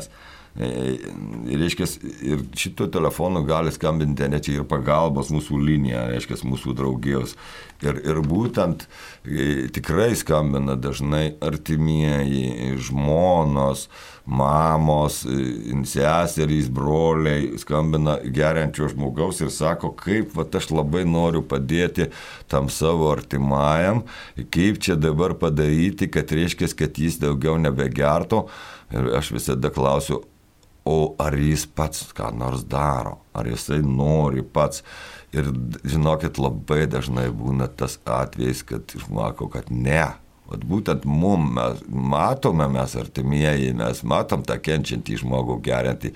reiškia, 0.56 1.86
ir 2.22 2.44
šito 2.56 2.86
telefonu 2.92 3.40
gali 3.48 3.72
skambinti 3.72 4.28
net 4.28 4.48
ir 4.52 4.66
pagalbos 4.68 5.32
mūsų 5.32 5.60
linija, 5.64 6.06
reiškia, 6.12 6.42
mūsų 6.44 6.74
draugijos. 6.76 7.36
Ir, 7.82 7.96
ir 8.06 8.20
būtent 8.22 8.84
e, 9.24 9.66
tikrai 9.74 10.12
skambina 10.14 10.76
dažnai 10.78 11.32
artimieji, 11.42 12.76
žmonos, 12.78 13.88
mamos, 14.28 15.22
e, 15.26 15.80
seserys, 15.88 16.68
broliai, 16.70 17.56
skambina 17.58 18.18
geriančio 18.22 18.90
žmogaus 18.92 19.40
ir 19.42 19.50
sako, 19.50 19.94
kaip 19.98 20.36
va, 20.36 20.44
aš 20.46 20.68
labai 20.70 21.02
noriu 21.08 21.42
padėti 21.42 22.10
tam 22.52 22.68
savo 22.70 23.08
artimajam, 23.10 24.04
kaip 24.52 24.78
čia 24.84 24.94
dabar 25.00 25.34
padaryti, 25.40 26.12
kad 26.12 26.30
reiškia, 26.30 26.70
kad 26.76 27.00
jis 27.00 27.18
daugiau 27.24 27.56
nebegertų. 27.58 28.44
Ir 28.92 29.08
aš 29.16 29.32
visada 29.32 29.72
klausiu, 29.72 30.20
o 30.84 31.14
ar 31.22 31.36
jis 31.38 31.66
pats 31.66 32.08
ką 32.16 32.32
nors 32.36 32.64
daro, 32.68 33.20
ar 33.34 33.46
jisai 33.46 33.82
nori 33.84 34.42
pats. 34.42 34.82
Ir 35.32 35.48
žinokit, 35.88 36.36
labai 36.42 36.84
dažnai 36.90 37.30
būna 37.32 37.70
tas 37.70 37.96
atvejis, 38.04 38.66
kad 38.68 38.92
žmoko, 39.06 39.48
kad 39.52 39.70
ne. 39.72 40.10
Vat 40.52 40.64
būtent 40.68 41.06
mum 41.08 41.46
mes 41.56 41.78
matome, 41.88 42.66
mes 42.68 42.96
artimieji, 43.00 43.70
mes 43.78 44.02
matom 44.04 44.42
tą 44.44 44.58
kenčiantį 44.60 45.22
žmogų 45.22 45.62
geriantį, 45.64 46.10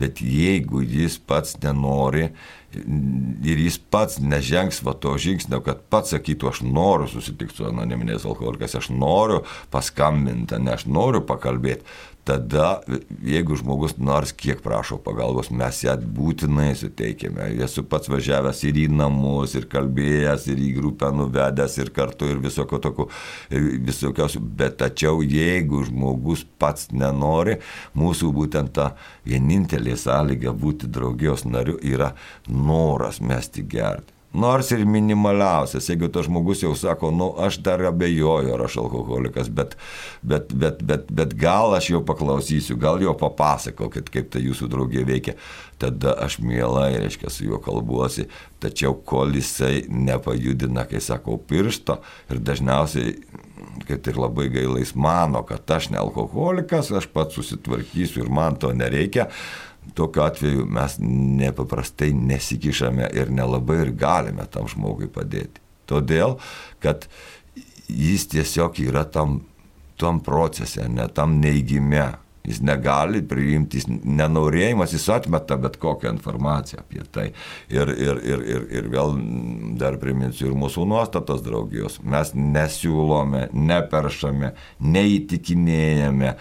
bet 0.00 0.22
jeigu 0.24 0.80
jis 0.80 1.18
pats 1.20 1.58
nenori 1.60 2.30
ir 2.74 3.60
jis 3.60 3.76
pats 3.78 4.16
nežengs 4.18 4.80
va 4.86 4.94
to 4.98 5.12
žingsnio, 5.20 5.60
kad 5.66 5.84
pats 5.92 6.14
sakytų, 6.14 6.50
aš 6.50 6.62
noriu 6.66 7.06
susitikti 7.10 7.60
su 7.60 7.68
anoniminės 7.68 8.24
alkoholikas, 8.26 8.74
aš 8.80 8.90
noriu 8.94 9.42
paskambinti, 9.74 10.58
ne 10.58 10.74
aš 10.74 10.86
noriu 10.90 11.22
pakalbėti, 11.28 11.86
tada, 12.24 12.80
jeigu 13.24 13.56
žmogus 13.60 13.96
nors 13.98 14.32
kiek 14.32 14.62
prašo 14.64 14.96
pagalbos, 15.04 15.50
mes 15.52 15.82
ją 15.84 15.96
būtinai 16.16 16.70
suteikėme. 16.78 17.50
Esu 17.64 17.84
pats 17.88 18.08
važiavęs 18.12 18.62
ir 18.68 18.80
į 18.84 18.86
namus, 18.92 19.56
ir 19.58 19.68
kalbėjęs, 19.72 20.48
ir 20.52 20.62
į 20.64 20.70
grupę 20.78 21.12
nuvedęs, 21.14 21.76
ir 21.82 21.92
kartu, 21.96 22.30
ir 22.32 22.40
visokio 22.44 22.80
tokio, 22.84 23.08
visokiausių. 23.50 24.42
Bet 24.62 24.80
tačiau, 24.80 25.20
jeigu 25.20 25.84
žmogus 25.90 26.46
pats 26.58 26.88
nenori, 26.94 27.58
mūsų 27.98 28.32
būtent 28.40 28.74
ta 28.80 28.90
vienintelė 29.28 29.98
sąlyga 30.00 30.56
būti 30.56 30.88
draugijos 30.88 31.44
nariu 31.48 31.76
yra 31.84 32.14
noras 32.48 33.20
mesti 33.20 33.66
gerti. 33.68 34.13
Nors 34.34 34.72
ir 34.74 34.82
minimaliausias, 34.88 35.86
jeigu 35.86 36.08
tas 36.10 36.26
žmogus 36.26 36.64
jau 36.64 36.72
sako, 36.74 37.12
nu, 37.14 37.28
aš 37.38 37.60
dar 37.62 37.84
abejoju, 37.86 38.50
ar 38.56 38.64
aš 38.66 38.80
alkoholikas, 38.82 39.50
bet, 39.54 39.76
bet, 40.22 40.50
bet, 40.50 40.82
bet, 40.82 41.06
bet 41.14 41.36
gal 41.38 41.76
aš 41.76 41.92
jau 41.92 42.00
paklausysiu, 42.06 42.74
gal 42.80 42.98
jau 43.02 43.14
papasakokit, 43.18 44.10
kaip 44.10 44.32
tai 44.34 44.42
jūsų 44.48 44.68
draugė 44.72 45.06
veikia, 45.06 45.36
tada 45.78 46.16
aš 46.26 46.40
mielai, 46.42 46.96
reiškia, 47.04 47.30
su 47.30 47.46
juo 47.46 47.60
kalbuosi, 47.62 48.26
tačiau 48.64 48.96
kol 49.06 49.34
jisai 49.38 49.84
nepajudina, 49.88 50.88
kai 50.90 51.02
sakau, 51.04 51.38
piršto 51.38 52.00
ir 52.30 52.42
dažniausiai 52.42 53.14
kad 53.88 54.06
ir 54.06 54.18
labai 54.18 54.48
gailais 54.52 54.94
mano, 54.94 55.42
kad 55.46 55.70
aš 55.70 55.90
ne 55.94 55.98
alkoholikas, 56.00 56.90
aš 56.94 57.06
pats 57.12 57.38
susitvarkysiu 57.38 58.24
ir 58.24 58.30
man 58.32 58.58
to 58.60 58.72
nereikia, 58.76 59.28
tokiu 59.94 60.24
atveju 60.24 60.64
mes 60.66 60.96
nepaprastai 61.40 62.12
nesikišame 62.16 63.10
ir 63.14 63.30
nelabai 63.30 63.80
ir 63.84 63.92
galime 63.98 64.46
tam 64.50 64.68
žmogui 64.70 65.10
padėti. 65.12 65.62
Todėl, 65.90 66.38
kad 66.80 67.08
jis 67.88 68.28
tiesiog 68.32 68.80
yra 68.86 69.04
tam, 69.04 69.42
tam 70.00 70.20
procese, 70.24 70.88
ne 70.88 71.06
tam 71.12 71.38
neįgime. 71.42 72.06
Jis 72.44 72.58
negali 72.60 73.22
priimti, 73.24 73.78
jis 73.80 73.86
nenorėjimas, 73.88 74.92
jis 74.92 75.06
atmeta 75.14 75.56
bet 75.56 75.78
kokią 75.80 76.10
informaciją 76.12 76.82
apie 76.82 77.00
tai. 77.08 77.30
Ir, 77.72 77.88
ir, 77.88 78.20
ir, 78.20 78.42
ir, 78.54 78.66
ir 78.80 78.88
vėl 78.92 79.14
dar 79.80 79.96
priminsiu 80.02 80.50
ir 80.50 80.58
mūsų 80.60 80.84
nuostatos 80.90 81.40
draugijos. 81.46 81.96
Mes 82.04 82.34
nesiūlome, 82.36 83.46
neperšame, 83.56 84.52
neįtikinėjame, 84.84 86.34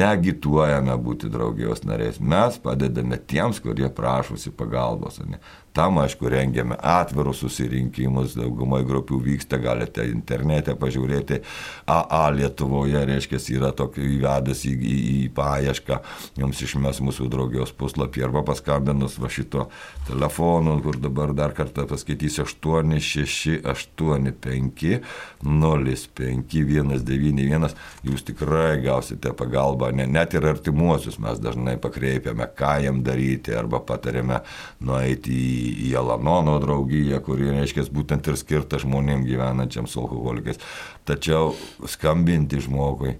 negituojame 0.00 0.96
būti 1.04 1.28
draugijos 1.28 1.84
nariais. 1.84 2.22
Mes 2.24 2.56
padedame 2.64 3.20
tiems, 3.20 3.60
kurie 3.60 3.92
prašosi 3.92 4.54
pagalbos. 4.56 5.20
Ne? 5.28 5.42
Tam, 5.72 6.00
aišku, 6.02 6.26
rengiame 6.26 6.74
atvirus 6.82 7.44
susirinkimus, 7.44 8.34
daugumai 8.34 8.80
grupių 8.86 9.20
vyksta, 9.22 9.60
galite 9.62 10.02
internete 10.10 10.74
pažiūrėti. 10.74 11.38
AA 11.86 12.24
Lietuvoje, 12.34 13.04
reiškia, 13.06 13.38
yra 13.54 13.70
tokio 13.76 14.02
įvedęs 14.02 14.64
į, 14.66 14.74
į, 14.74 14.96
į 15.12 15.28
paiešką, 15.36 16.00
jums 16.42 16.64
išmes 16.66 16.98
mūsų 17.06 17.28
draugijos 17.30 17.74
puslapį 17.78 18.26
arba 18.26 18.42
paskambinus 18.46 19.14
va 19.22 19.30
šito 19.30 19.68
telefonu, 20.10 20.80
kur 20.82 20.96
dabar 21.00 21.32
dar 21.36 21.52
kartą 21.56 21.86
paskaitysiu 21.90 22.44
8685 22.44 25.00
05191, 25.44 27.68
jūs 28.06 28.22
tikrai 28.26 28.82
gausite 28.84 29.32
pagalbą, 29.36 29.86
ne, 29.96 30.06
net 30.10 30.34
ir 30.34 30.46
artimuosius 30.50 31.18
mes 31.22 31.36
dažnai 31.42 31.76
pakreipiame, 31.80 32.46
ką 32.58 32.72
jam 32.84 32.96
daryti 33.06 33.50
arba 33.56 33.78
patarėme 33.86 34.38
nueiti 34.84 35.32
į, 35.32 35.88
į 35.88 35.90
Alanono 36.00 36.54
draugiją, 36.62 37.18
kuri, 37.24 37.44
reiškia, 37.54 37.82
būtent 37.94 38.22
ir 38.28 38.36
skirta 38.40 38.76
žmonėms 38.82 39.26
gyvenančiams 39.28 39.90
su 39.94 39.98
alkoholikais. 40.04 40.58
Tačiau 41.08 41.44
skambinti 41.88 42.56
žmogui, 42.66 43.12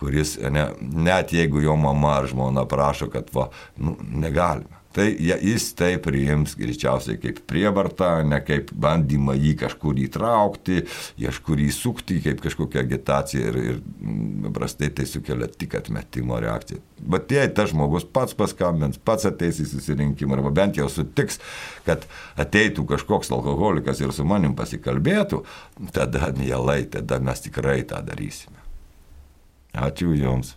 kuris, 0.00 0.30
ne, 0.52 0.64
net 0.80 1.26
jeigu 1.34 1.58
jo 1.64 1.74
mama 1.80 2.10
ar 2.20 2.26
žmona 2.30 2.62
prašo, 2.68 3.06
kad 3.12 3.24
va, 3.34 3.44
nu, 3.80 3.90
negalime. 4.02 4.83
Tai 4.94 5.08
jis 5.18 5.64
tai 5.74 5.96
priims 5.98 6.52
greičiausiai 6.54 7.18
kaip 7.18 7.40
prievartą, 7.50 8.20
ne 8.30 8.38
kaip 8.46 8.70
bandymą 8.78 9.34
jį 9.34 9.56
kažkur 9.64 9.98
įtraukti, 10.04 10.84
kažkur 11.18 11.62
įsukti, 11.64 12.20
kaip 12.22 12.42
kažkokia 12.44 12.84
agitacija 12.84 13.50
ir, 13.50 13.58
ir 13.72 14.52
prastai 14.54 14.92
tai 14.94 15.08
sukelia 15.10 15.50
tik 15.50 15.74
atmetimo 15.80 16.38
reakciją. 16.38 16.78
Bet 17.10 17.34
jei 17.34 17.50
tas 17.50 17.72
žmogus 17.74 18.06
pats 18.06 18.38
paskambins, 18.38 19.02
pats 19.02 19.26
ateis 19.26 19.58
į 19.64 19.66
susirinkimą, 19.74 20.38
arba 20.38 20.54
bent 20.62 20.78
jau 20.78 20.86
sutiks, 20.86 21.42
kad 21.88 22.06
ateitų 22.38 22.86
kažkoks 22.94 23.34
alkoholikas 23.34 23.98
ir 23.98 24.14
su 24.14 24.22
manim 24.22 24.54
pasikalbėtų, 24.54 25.42
tada 25.96 26.30
mielai, 26.38 26.84
tada 26.86 27.18
mes 27.18 27.42
tikrai 27.48 27.80
tą 27.82 27.98
darysime. 28.06 28.62
Ačiū 29.74 30.14
Jums. 30.14 30.54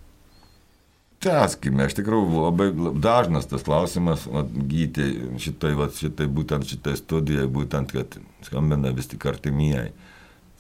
Teskime, 1.23 1.87
iš 1.89 1.95
tikrųjų 1.97 2.41
labai 2.43 2.67
dažnas 3.01 3.47
tas 3.49 3.63
klausimas, 3.65 4.27
vat, 4.29 4.51
gyti 4.69 5.07
šitai, 5.41 5.71
vat, 5.79 5.95
šitai, 5.97 6.27
būtent 6.29 6.67
šitai 6.69 6.93
studijai, 6.99 7.47
būtent, 7.49 7.93
kad 7.95 8.19
skambina 8.45 8.93
vis 8.93 9.09
tik 9.09 9.25
artimieji. 9.25 9.95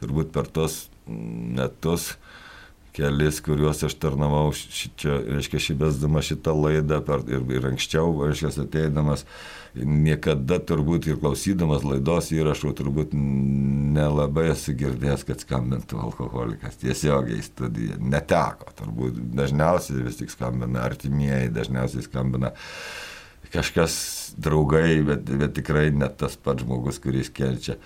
Turbūt 0.01 0.33
per 0.33 0.49
tos 0.53 0.87
metus 1.05 2.15
kelis, 2.97 3.37
kuriuos 3.45 3.83
aš 3.85 3.93
tarnavau 4.01 4.49
šičia, 4.57 5.19
reiškia, 5.37 5.61
šį 5.61 5.77
besdama 5.83 6.23
šitą 6.25 6.55
laidą 6.57 7.03
per, 7.05 7.21
ir, 7.29 7.45
ir 7.53 7.69
anksčiau, 7.69 8.09
reiškia, 8.25 8.55
ateidamas, 8.65 9.27
niekada 9.85 10.59
turbūt 10.63 11.09
ir 11.09 11.19
klausydamas 11.21 11.85
laidos 11.85 12.31
įrašų 12.35 12.71
turbūt 12.77 13.15
nelabai 13.17 14.47
esu 14.53 14.75
girdėjęs, 14.77 15.25
kad 15.27 15.43
skambintų 15.43 15.99
alkoholikas 16.07 16.79
tiesiogiai 16.81 17.43
studiją. 17.45 17.97
Neteko, 18.01 18.71
turbūt 18.79 19.19
dažniausiai 19.37 20.05
vis 20.05 20.21
tik 20.21 20.33
skambina 20.33 20.85
artimieji, 20.87 21.53
dažniausiai 21.55 22.05
skambina 22.05 22.53
kažkas 23.53 23.97
draugai, 24.37 25.01
bet, 25.07 25.27
bet 25.39 25.55
tikrai 25.57 25.89
net 25.95 26.17
tas 26.21 26.35
pats 26.35 26.65
žmogus, 26.65 26.99
kuris 27.03 27.31
kenčia. 27.33 27.77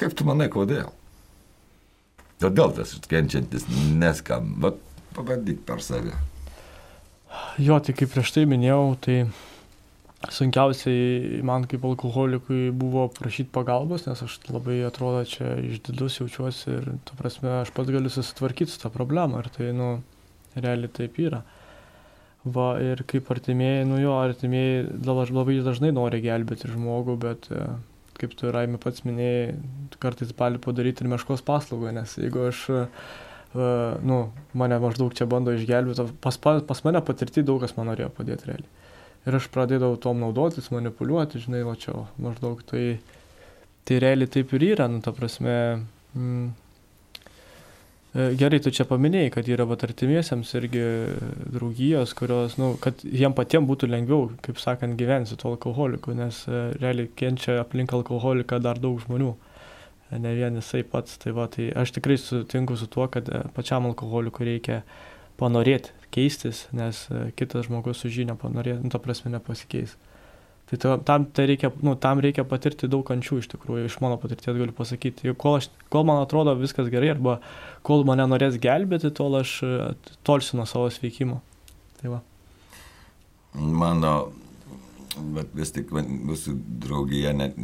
Kaip 0.00 0.16
tu 0.16 0.26
manai, 0.28 0.48
kodėl? 0.52 0.92
Kodėl 2.40 2.72
tas 2.76 2.96
kenčiantis 3.08 3.66
neskamba? 4.00 4.74
Pabandyk 5.16 5.64
per 5.66 5.82
save. 5.84 6.14
Jo, 7.60 7.78
tai 7.82 7.94
kaip 7.96 8.12
prieš 8.12 8.32
tai 8.34 8.46
minėjau, 8.48 8.94
tai 9.04 9.16
sunkiausiai 10.28 11.40
man 11.46 11.64
kaip 11.68 11.84
alkoholikui 11.88 12.68
buvo 12.76 13.06
prašyti 13.16 13.48
pagalbos, 13.54 14.04
nes 14.04 14.20
aš 14.26 14.36
labai 14.50 14.82
atrodo 14.84 15.22
čia 15.28 15.54
išdidus 15.64 16.18
jaučiuosi 16.20 16.74
ir, 16.74 16.90
tu 17.08 17.16
prasme, 17.16 17.48
aš 17.62 17.72
pats 17.76 17.92
galiu 17.94 18.12
susitvarkyti 18.12 18.74
su 18.74 18.82
tą 18.82 18.92
problemą 18.92 19.40
ir 19.40 19.48
tai, 19.54 19.70
nu, 19.76 19.94
realiai 20.58 20.92
taip 20.92 21.16
yra. 21.22 21.40
Va, 22.44 22.74
ir 22.80 23.00
kaip 23.08 23.28
artimieji, 23.32 23.86
nu 23.88 24.00
jo, 24.00 24.12
artimieji 24.20 24.84
labai 25.04 25.58
dažnai 25.64 25.92
nori 25.96 26.20
gelbėti 26.24 26.68
žmogų, 26.72 27.16
bet 27.20 27.48
e, 27.52 27.64
kaip 28.20 28.36
tu 28.36 28.52
Raimi 28.52 28.80
pats 28.80 29.04
minėjai, 29.04 29.56
kartais 30.00 30.32
gali 30.36 30.60
padaryti 30.60 31.04
ir 31.04 31.10
meškos 31.12 31.44
paslaugą, 31.44 31.92
nes 31.96 32.16
jeigu 32.20 32.46
aš, 32.48 32.62
uh, 32.72 34.00
nu, 34.04 34.18
mane 34.56 34.78
maždaug 34.80 35.12
čia 35.16 35.28
bando 35.28 35.52
išgelbėti, 35.56 36.06
pas, 36.22 36.36
pas 36.40 36.84
mane 36.86 37.04
patirti 37.04 37.44
daug 37.44 37.60
kas 37.64 37.76
man 37.76 37.90
norėjo 37.92 38.12
padėti 38.16 38.52
realiai. 38.52 38.79
Ir 39.28 39.36
aš 39.36 39.50
pradėdavau 39.52 39.98
tom 40.00 40.22
naudotis, 40.22 40.70
manipuliuoti, 40.72 41.42
žinai, 41.44 41.60
va 41.66 41.74
čia 41.76 41.92
maždaug 42.22 42.62
tai, 42.68 42.84
tai 43.84 44.00
realiai 44.00 44.30
taip 44.32 44.54
ir 44.56 44.64
yra, 44.72 44.88
nu, 44.88 45.02
ta 45.04 45.12
prasme. 45.16 45.54
Mm, 46.16 46.50
Gerai, 48.10 48.58
tu 48.58 48.72
čia 48.74 48.82
paminėjai, 48.90 49.30
kad 49.36 49.46
yra 49.46 49.62
vat 49.70 49.84
artimiesiams 49.86 50.48
irgi 50.58 50.80
draugijos, 51.54 52.10
kurios, 52.18 52.56
nu, 52.58 52.72
kad 52.82 53.04
jiem 53.06 53.36
patiems 53.38 53.68
būtų 53.68 53.86
lengviau, 53.86 54.32
kaip 54.42 54.58
sakant, 54.58 54.96
gyventi 54.98 55.30
su 55.30 55.38
tuo 55.38 55.52
alkoholiku, 55.52 56.16
nes 56.18 56.40
realiai 56.82 57.06
kenčia 57.14 57.60
aplink 57.62 57.94
alkoholiką 57.94 58.58
dar 58.64 58.82
daug 58.82 58.98
žmonių, 59.04 59.30
ne 60.18 60.34
vien 60.34 60.58
jisai 60.58 60.82
pats. 60.82 61.20
Tai, 61.22 61.36
va, 61.38 61.46
tai 61.54 61.68
aš 61.70 61.94
tikrai 62.00 62.18
sutinku 62.18 62.74
su 62.80 62.90
tuo, 62.90 63.06
kad 63.14 63.30
pačiam 63.54 63.86
alkoholikui 63.92 64.48
reikia 64.56 64.82
panorėti 65.38 65.99
keistis, 66.14 66.66
nes 66.76 67.06
e, 67.10 67.26
kitas 67.38 67.68
žmogus 67.68 68.02
su 68.02 68.10
žinia 68.12 68.36
panorės, 68.38 68.80
nu, 68.82 68.90
ta 68.92 69.00
prasme, 69.02 69.32
nepasikeis. 69.34 69.96
Tai 70.70 70.78
to, 70.78 70.96
tam, 71.06 71.24
tai 71.34 71.48
reikia, 71.50 71.72
nu, 71.82 71.96
tam 71.98 72.20
reikia 72.22 72.44
patirti 72.46 72.86
daug 72.90 73.02
kančių 73.08 73.40
iš 73.40 73.48
tikrųjų, 73.50 73.88
iš 73.88 73.96
mano 74.04 74.20
patirties 74.22 74.54
galiu 74.54 74.74
pasakyti. 74.76 75.32
Kol, 75.34 75.58
aš, 75.58 75.66
kol 75.90 76.06
man 76.06 76.20
atrodo 76.22 76.54
viskas 76.58 76.90
gerai 76.92 77.10
arba 77.16 77.40
kol 77.86 78.04
mane 78.06 78.28
norės 78.30 78.60
gelbėti, 78.62 79.10
tol 79.18 79.34
aš 79.40 79.56
e, 79.66 79.72
tolsiu 80.26 80.60
nuo 80.60 80.68
savo 80.70 80.86
sveikimo. 80.94 81.40
Tai 81.98 82.14
va. 82.14 82.20
Mano 83.58 84.14
bet 85.34 85.52
vis 85.56 85.72
tik 85.74 85.90
mūsų 85.94 86.54
draugija 86.82 87.32
net 87.36 87.56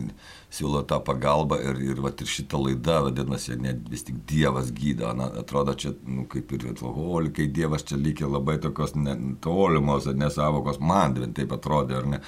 siūlo 0.52 0.82
tą 0.88 0.98
pagalbą 1.04 1.58
ir, 1.62 1.80
ir, 1.84 2.00
vat, 2.04 2.20
ir 2.22 2.30
šitą 2.30 2.60
laidą 2.62 2.98
vadinasi, 3.08 3.56
net 3.60 3.88
vis 3.90 4.06
tik 4.06 4.18
Dievas 4.28 4.70
gydo. 4.76 5.10
Na, 5.16 5.28
atrodo, 5.42 5.74
čia 5.78 5.94
nu, 6.04 6.26
kaip 6.30 6.52
ir 6.56 6.68
alkoholikai, 6.72 7.48
Dievas 7.52 7.86
čia 7.88 7.98
lygiai 8.00 8.30
labai 8.30 8.58
tokios 8.62 8.94
tolimos, 9.44 10.08
nesavokos, 10.12 10.80
man 10.80 11.16
taip 11.36 11.56
atrodė, 11.56 12.00
ar 12.00 12.10
ne. 12.16 12.22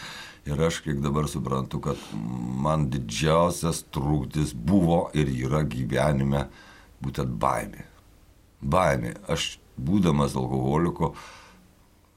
Ir 0.49 0.61
aš 0.65 0.81
kiek 0.85 1.03
dabar 1.05 1.29
suprantu, 1.29 1.81
kad 1.85 2.05
man 2.65 2.89
didžiausias 2.93 3.83
trūkdis 3.93 4.55
buvo 4.57 5.09
ir 5.13 5.29
yra 5.29 5.61
gyvenime 5.69 6.47
būtent 7.05 7.35
baimė. 7.43 7.85
Baimė. 8.65 9.13
Aš 9.29 9.59
būdamas 9.79 10.33
alkoholiku, 10.39 11.13
uh, 11.13 11.38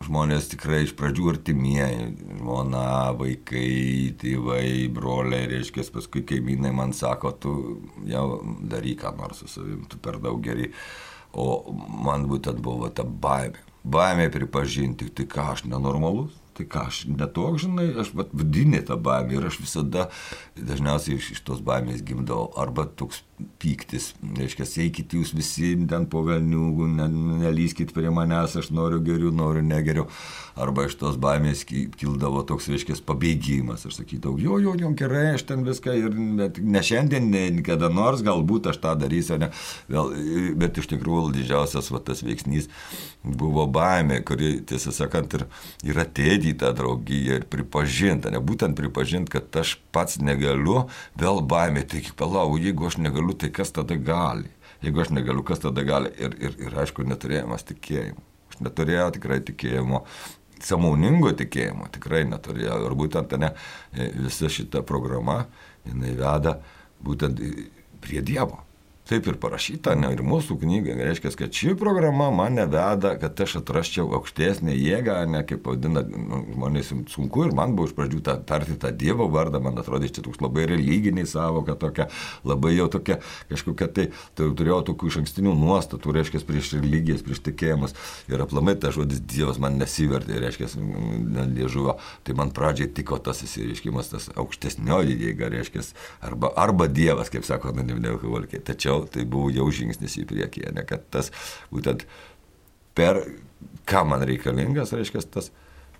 žmonės 0.06 0.50
tikrai 0.54 0.82
iš 0.86 0.94
pradžių 0.98 1.30
artimieji, 1.34 2.08
žmona, 2.40 3.14
vaikai, 3.20 4.12
tėvai, 4.22 4.90
broliai, 4.94 5.50
reiškia, 5.52 5.86
paskui 5.94 6.24
kaimynai 6.28 6.74
man 6.76 6.96
sako, 6.98 7.32
tu 7.32 7.54
jau 8.10 8.26
daryk 8.72 9.04
ką 9.04 9.16
nors 9.20 9.44
su 9.44 9.50
savim, 9.52 9.86
tu 9.90 10.00
per 10.02 10.20
daug 10.24 10.42
geri. 10.44 10.72
O 11.32 11.72
man 12.04 12.26
būtent 12.28 12.60
buvo 12.64 12.90
ta 12.92 13.06
baimė. 13.06 13.62
Baimė 13.82 14.28
pripažinti, 14.34 15.08
tai 15.16 15.26
ką 15.30 15.48
aš 15.56 15.64
nenormalus, 15.66 16.36
tai 16.58 16.68
ką 16.72 16.86
aš 16.90 17.04
netoks, 17.10 17.66
žinai, 17.66 17.88
aš 18.04 18.14
vat, 18.18 18.32
vidinė 18.36 18.84
ta 18.88 18.98
baimė 19.00 19.38
ir 19.38 19.50
aš 19.52 19.62
visada 19.64 20.08
dažniausiai 20.58 21.20
iš, 21.20 21.32
iš 21.38 21.44
tos 21.48 21.64
baimės 21.66 22.04
gimdavau 22.06 22.50
arba 22.60 22.86
toks 22.86 23.24
pyktis, 23.62 24.12
reiškia, 24.38 24.66
eikit 24.84 25.14
jūs 25.16 25.34
visi 25.36 25.74
ten 25.90 26.06
po 26.10 26.24
velnių, 26.26 26.88
ne, 26.98 27.08
nelyskit 27.44 27.94
prie 27.96 28.12
manęs, 28.14 28.58
aš 28.60 28.72
noriu 28.76 29.02
geriau, 29.06 29.32
noriu 29.34 29.64
negeriau. 29.66 30.08
Arba 30.62 30.86
iš 30.88 30.98
tos 31.00 31.18
baimės 31.22 31.64
kildavo 31.66 32.44
toks, 32.48 32.68
reiškia, 32.72 32.98
pabėgimas. 33.08 33.86
Aš 33.88 34.02
sakydavau, 34.02 34.36
jo, 34.42 34.60
jo, 34.62 34.76
jo, 34.80 34.92
gerai, 34.98 35.38
aš 35.38 35.46
ten 35.50 35.64
viską 35.66 35.96
ir 35.98 36.18
ne 36.18 36.84
šiandien, 36.86 37.30
ne 37.32 37.64
kada 37.66 37.90
nors, 37.94 38.24
galbūt 38.26 38.72
aš 38.72 38.82
tą 38.84 38.96
darysiu, 39.00 39.40
ne. 39.42 39.52
Vėl, 39.92 40.12
bet 40.60 40.82
iš 40.82 40.92
tikrųjų 40.92 41.32
didžiausias 41.40 41.90
va, 41.94 42.04
tas 42.04 42.24
veiksnys 42.26 42.70
buvo 43.24 43.68
baimė, 43.72 44.22
kuri, 44.28 44.58
tiesą 44.68 44.94
sakant, 44.96 45.38
ir, 45.40 45.48
ir 45.88 46.02
atėdė 46.41 46.56
į 46.56 46.58
tą 46.60 46.71
draugiją 46.73 47.38
ir 47.39 47.45
pripažinta, 47.49 48.32
ne 48.32 48.39
būtent 48.39 48.75
pripažinti, 48.75 49.32
kad 49.32 49.56
aš 49.56 49.77
pats 49.91 50.19
negaliu, 50.19 50.89
vėl 51.15 51.41
baimė, 51.41 51.86
taigi 51.86 52.13
palau, 52.15 52.58
jeigu 52.58 52.88
aš 52.88 52.97
negaliu, 52.97 53.34
tai 53.34 53.51
kas 53.51 53.71
tada 53.71 53.95
gali? 53.95 54.49
Jeigu 54.82 55.01
aš 55.01 55.12
negaliu, 55.12 55.43
kas 55.43 55.60
tada 55.60 55.84
gali? 55.84 56.10
Ir, 56.17 56.36
ir, 56.39 56.58
ir 56.58 56.77
aišku, 56.82 57.06
neturėjimas 57.06 57.63
tikėjimo. 57.63 58.21
Aš 58.49 58.60
neturėjau 58.62 59.12
tikrai 59.13 59.39
tikėjimo, 59.41 60.06
samoningo 60.62 61.32
tikėjimo, 61.38 61.88
tikrai 61.93 62.25
neturėjau. 62.25 62.82
Ir 62.88 62.97
būtent 62.97 63.38
ne, 63.38 63.54
visa 63.93 64.49
šita 64.49 64.82
programa, 64.82 65.45
jinai 65.86 66.15
veda 66.17 66.58
būtent 67.01 67.39
prie 68.01 68.21
Dievo. 68.21 68.63
Taip 69.12 69.28
ir 69.28 69.38
parašyta, 69.41 69.93
ne, 70.00 70.12
ir 70.15 70.21
mūsų 70.24 70.56
knyga, 70.62 70.95
reiškia, 70.95 71.34
kad 71.39 71.56
ši 71.56 71.74
programa 71.80 72.30
mane 72.32 72.63
veda, 72.71 73.13
kad 73.19 73.39
aš 73.43 73.58
atrasčiau 73.60 74.08
aukštesnę 74.15 74.71
jėgą, 74.78 75.17
ne 75.32 75.41
kaip 75.47 75.67
vadina 75.67 76.04
nu, 76.08 76.41
žmonės 76.54 76.93
sunku 77.12 77.45
ir 77.47 77.56
man 77.58 77.76
buvo 77.76 77.89
iš 77.89 77.95
pradžių 77.97 78.21
ta, 78.24 78.38
tarti 78.47 78.78
tą 78.80 78.93
Dievo 78.95 79.28
vardą, 79.34 79.60
man 79.63 79.80
atrodė, 79.82 80.12
čia 80.15 80.24
toks 80.24 80.39
labai 80.43 80.67
religiniai 80.71 81.28
savoka 81.28 81.76
tokia, 81.80 82.08
labai 82.47 82.76
jau 82.78 82.88
tokia 82.93 83.19
kažkokia 83.52 83.89
tai, 83.91 84.08
tai 84.38 84.47
turėjau 84.58 84.80
tokių 84.91 85.12
iš 85.12 85.19
ankstinių 85.24 85.58
nuostatų, 85.60 86.15
reiškia, 86.19 86.43
prieš 86.47 86.71
religijas, 86.78 87.26
prieš 87.26 87.43
tikėjimus 87.50 87.97
ir 88.32 88.45
aplamai 88.45 88.78
tas 88.80 88.95
žodis 88.95 89.19
Dievas 89.32 89.60
man 89.62 89.76
nesivertė, 89.82 90.39
reiškia, 90.39 90.69
liežuvio, 91.52 91.97
tai 92.28 92.38
man 92.39 92.56
pradžiai 92.56 92.91
tiko 92.95 93.19
tas 93.24 93.43
įsireiškimas, 93.43 94.13
tas 94.13 94.32
aukštesnioji 94.39 95.19
jėga, 95.26 95.52
reiškia, 95.58 95.84
arba, 96.32 96.54
arba 96.56 96.88
Dievas, 96.91 97.32
kaip 97.34 97.47
sako 97.47 97.74
anoniminė 97.74 98.15
alkoholikė. 98.15 98.63
Tačiau 98.71 99.01
tai 99.12 99.26
buvo 99.26 99.52
jau 99.54 99.70
žingsnis 99.74 100.20
į 100.22 100.28
priekį, 100.30 100.68
ne 100.76 100.86
kad 100.88 101.08
tas 101.14 101.32
būtent 101.72 102.06
per 102.98 103.22
ką 103.90 104.04
man 104.08 104.26
reikalingas, 104.28 104.94
reiškia, 104.96 105.24
tas, 105.34 105.52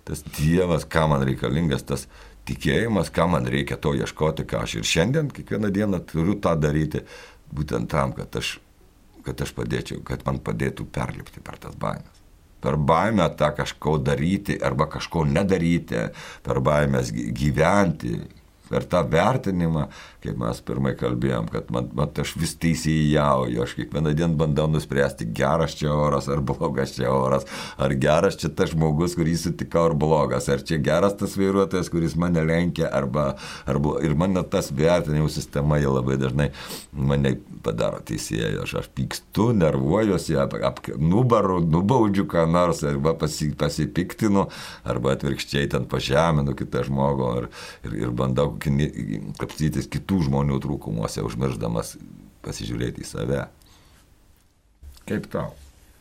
tas 0.06 0.24
Dievas, 0.36 0.86
ką 0.88 1.06
man 1.12 1.24
reikalingas, 1.26 1.84
tas 1.88 2.06
tikėjimas, 2.48 3.12
ką 3.14 3.28
man 3.34 3.46
reikia 3.50 3.78
to 3.80 3.94
ieškoti, 3.98 4.46
ką 4.48 4.64
aš 4.66 4.80
ir 4.80 4.88
šiandien 4.88 5.30
kiekvieną 5.34 5.70
dieną 5.74 6.02
turiu 6.08 6.38
tą 6.42 6.54
daryti, 6.58 7.04
būtent 7.52 7.90
tam, 7.92 8.14
kad 8.16 8.34
aš, 8.40 8.56
kad 9.26 9.40
aš 9.44 9.54
padėčiau, 9.56 10.02
kad 10.06 10.24
man 10.26 10.40
padėtų 10.42 10.88
perlipti 10.92 11.44
per 11.44 11.60
tas 11.62 11.78
baimės. 11.78 12.20
Per 12.62 12.78
baimę 12.78 13.26
tą 13.38 13.50
kažko 13.58 13.96
daryti 13.98 14.54
arba 14.62 14.86
kažko 14.90 15.24
nedaryti, 15.26 16.06
per 16.46 16.60
baimės 16.62 17.10
gyventi, 17.10 18.20
per 18.70 18.86
tą 18.88 19.02
vertinimą, 19.10 19.88
kaip 20.22 20.38
mes 20.38 20.60
pirmai 20.66 20.92
kalbėjom, 20.98 21.48
kad 21.52 21.70
man, 21.74 21.88
man 21.98 22.12
aš 22.22 22.34
vis 22.38 22.54
teisėjauju, 22.62 23.62
aš 23.64 23.74
kiekvieną 23.78 24.12
dieną 24.16 24.38
bandau 24.38 24.68
nuspręsti, 24.70 25.26
geras 25.34 25.74
čia 25.78 25.90
oras 25.94 26.28
ar 26.30 26.42
blogas 26.46 26.94
čia 26.96 27.10
oras, 27.10 27.46
ar 27.82 27.94
geras 27.98 28.38
čia 28.40 28.52
tas 28.54 28.72
žmogus, 28.72 29.16
kurį 29.18 29.34
sutikau, 29.40 29.88
ar 29.90 29.96
blogas, 29.98 30.48
ar 30.52 30.62
čia 30.66 30.78
geras 30.82 31.16
tas 31.18 31.34
vairuotojas, 31.38 31.90
kuris 31.92 32.14
mane 32.20 32.44
lenkia, 32.46 32.86
arba, 32.92 33.32
arba 33.66 33.98
ir 34.06 34.14
mane 34.18 34.44
tas 34.52 34.70
vertinimų 34.74 35.30
sistema 35.32 35.80
jau 35.82 35.96
labai 35.96 36.18
dažnai 36.20 36.50
mane 36.92 37.34
padaro 37.64 38.00
teisėjai, 38.06 38.54
aš, 38.62 38.76
aš 38.82 38.88
pykstu, 38.96 39.50
nervuojuosi, 39.58 40.36
ap, 40.40 40.54
ap, 40.66 40.80
nubaru, 40.98 41.60
nubaudžiu 41.66 42.26
ką 42.30 42.46
nors, 42.50 42.82
arba 42.86 43.14
pasi, 43.18 43.52
pasipiktinu, 43.58 44.46
arba 44.88 45.16
atvirkščiai 45.16 45.70
ten 45.72 45.86
pažeminu 45.90 46.54
kitą 46.58 46.84
žmogų 46.86 47.30
ir, 47.40 47.50
ir, 47.88 47.98
ir 48.06 48.14
bandau 48.16 48.50
kapstytis 49.40 49.88
kitų 49.92 50.11
žmonių 50.20 50.58
trūkumuose, 50.62 51.24
užmirždamas 51.26 51.96
pasižiūrėti 52.44 53.04
į 53.04 53.08
save. 53.08 53.42
Kaip 55.08 55.28
tau? 55.32 55.52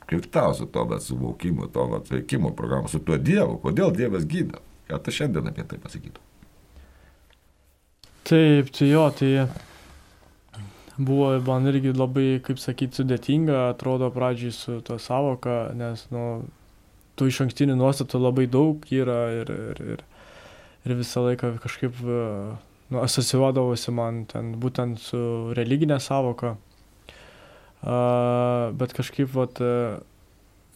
Kaip 0.10 0.28
tau 0.34 0.54
su 0.58 0.68
to 0.68 0.84
suvokimu, 1.00 1.70
to 1.72 1.88
bet 1.94 2.12
veikimo 2.12 2.52
programu, 2.56 2.92
su 2.92 3.00
tuo 3.00 3.18
Dievu, 3.18 3.58
kodėl 3.64 3.94
Dievas 3.96 4.26
gydo? 4.28 4.60
Ką 4.90 5.00
tu 5.00 5.14
šiandien 5.16 5.48
apie 5.48 5.64
tai 5.64 5.80
pasakytum? 5.80 6.24
Taip, 8.28 8.70
tai 8.76 8.88
jo, 8.90 9.06
tai 9.16 9.48
buvo 10.98 11.32
man 11.48 11.68
irgi 11.72 11.94
labai, 11.96 12.42
kaip 12.44 12.60
sakyti, 12.62 13.02
sudėtinga, 13.02 13.70
atrodo 13.72 14.12
pradžiai 14.14 14.54
su 14.56 14.80
to 14.86 14.98
savoka, 15.02 15.72
nes, 15.78 16.04
nu, 16.14 16.44
tų 17.18 17.30
iš 17.32 17.42
ankstinių 17.46 17.78
nuostatų 17.80 18.22
labai 18.22 18.48
daug 18.52 18.86
yra 18.94 19.22
ir, 19.42 19.52
ir, 19.72 19.82
ir, 19.96 20.04
ir 20.86 20.98
visą 21.00 21.24
laiką 21.26 21.56
kažkaip 21.64 21.98
nu, 22.92 23.02
asocijuodavosi 23.02 23.94
man 23.96 24.26
ten 24.30 24.56
būtent 24.62 25.02
su 25.02 25.22
religinė 25.58 26.00
savoka. 26.04 26.58
Uh, 27.82 28.70
bet 28.78 28.94
kažkaip, 28.94 29.32
vat, 29.34 29.58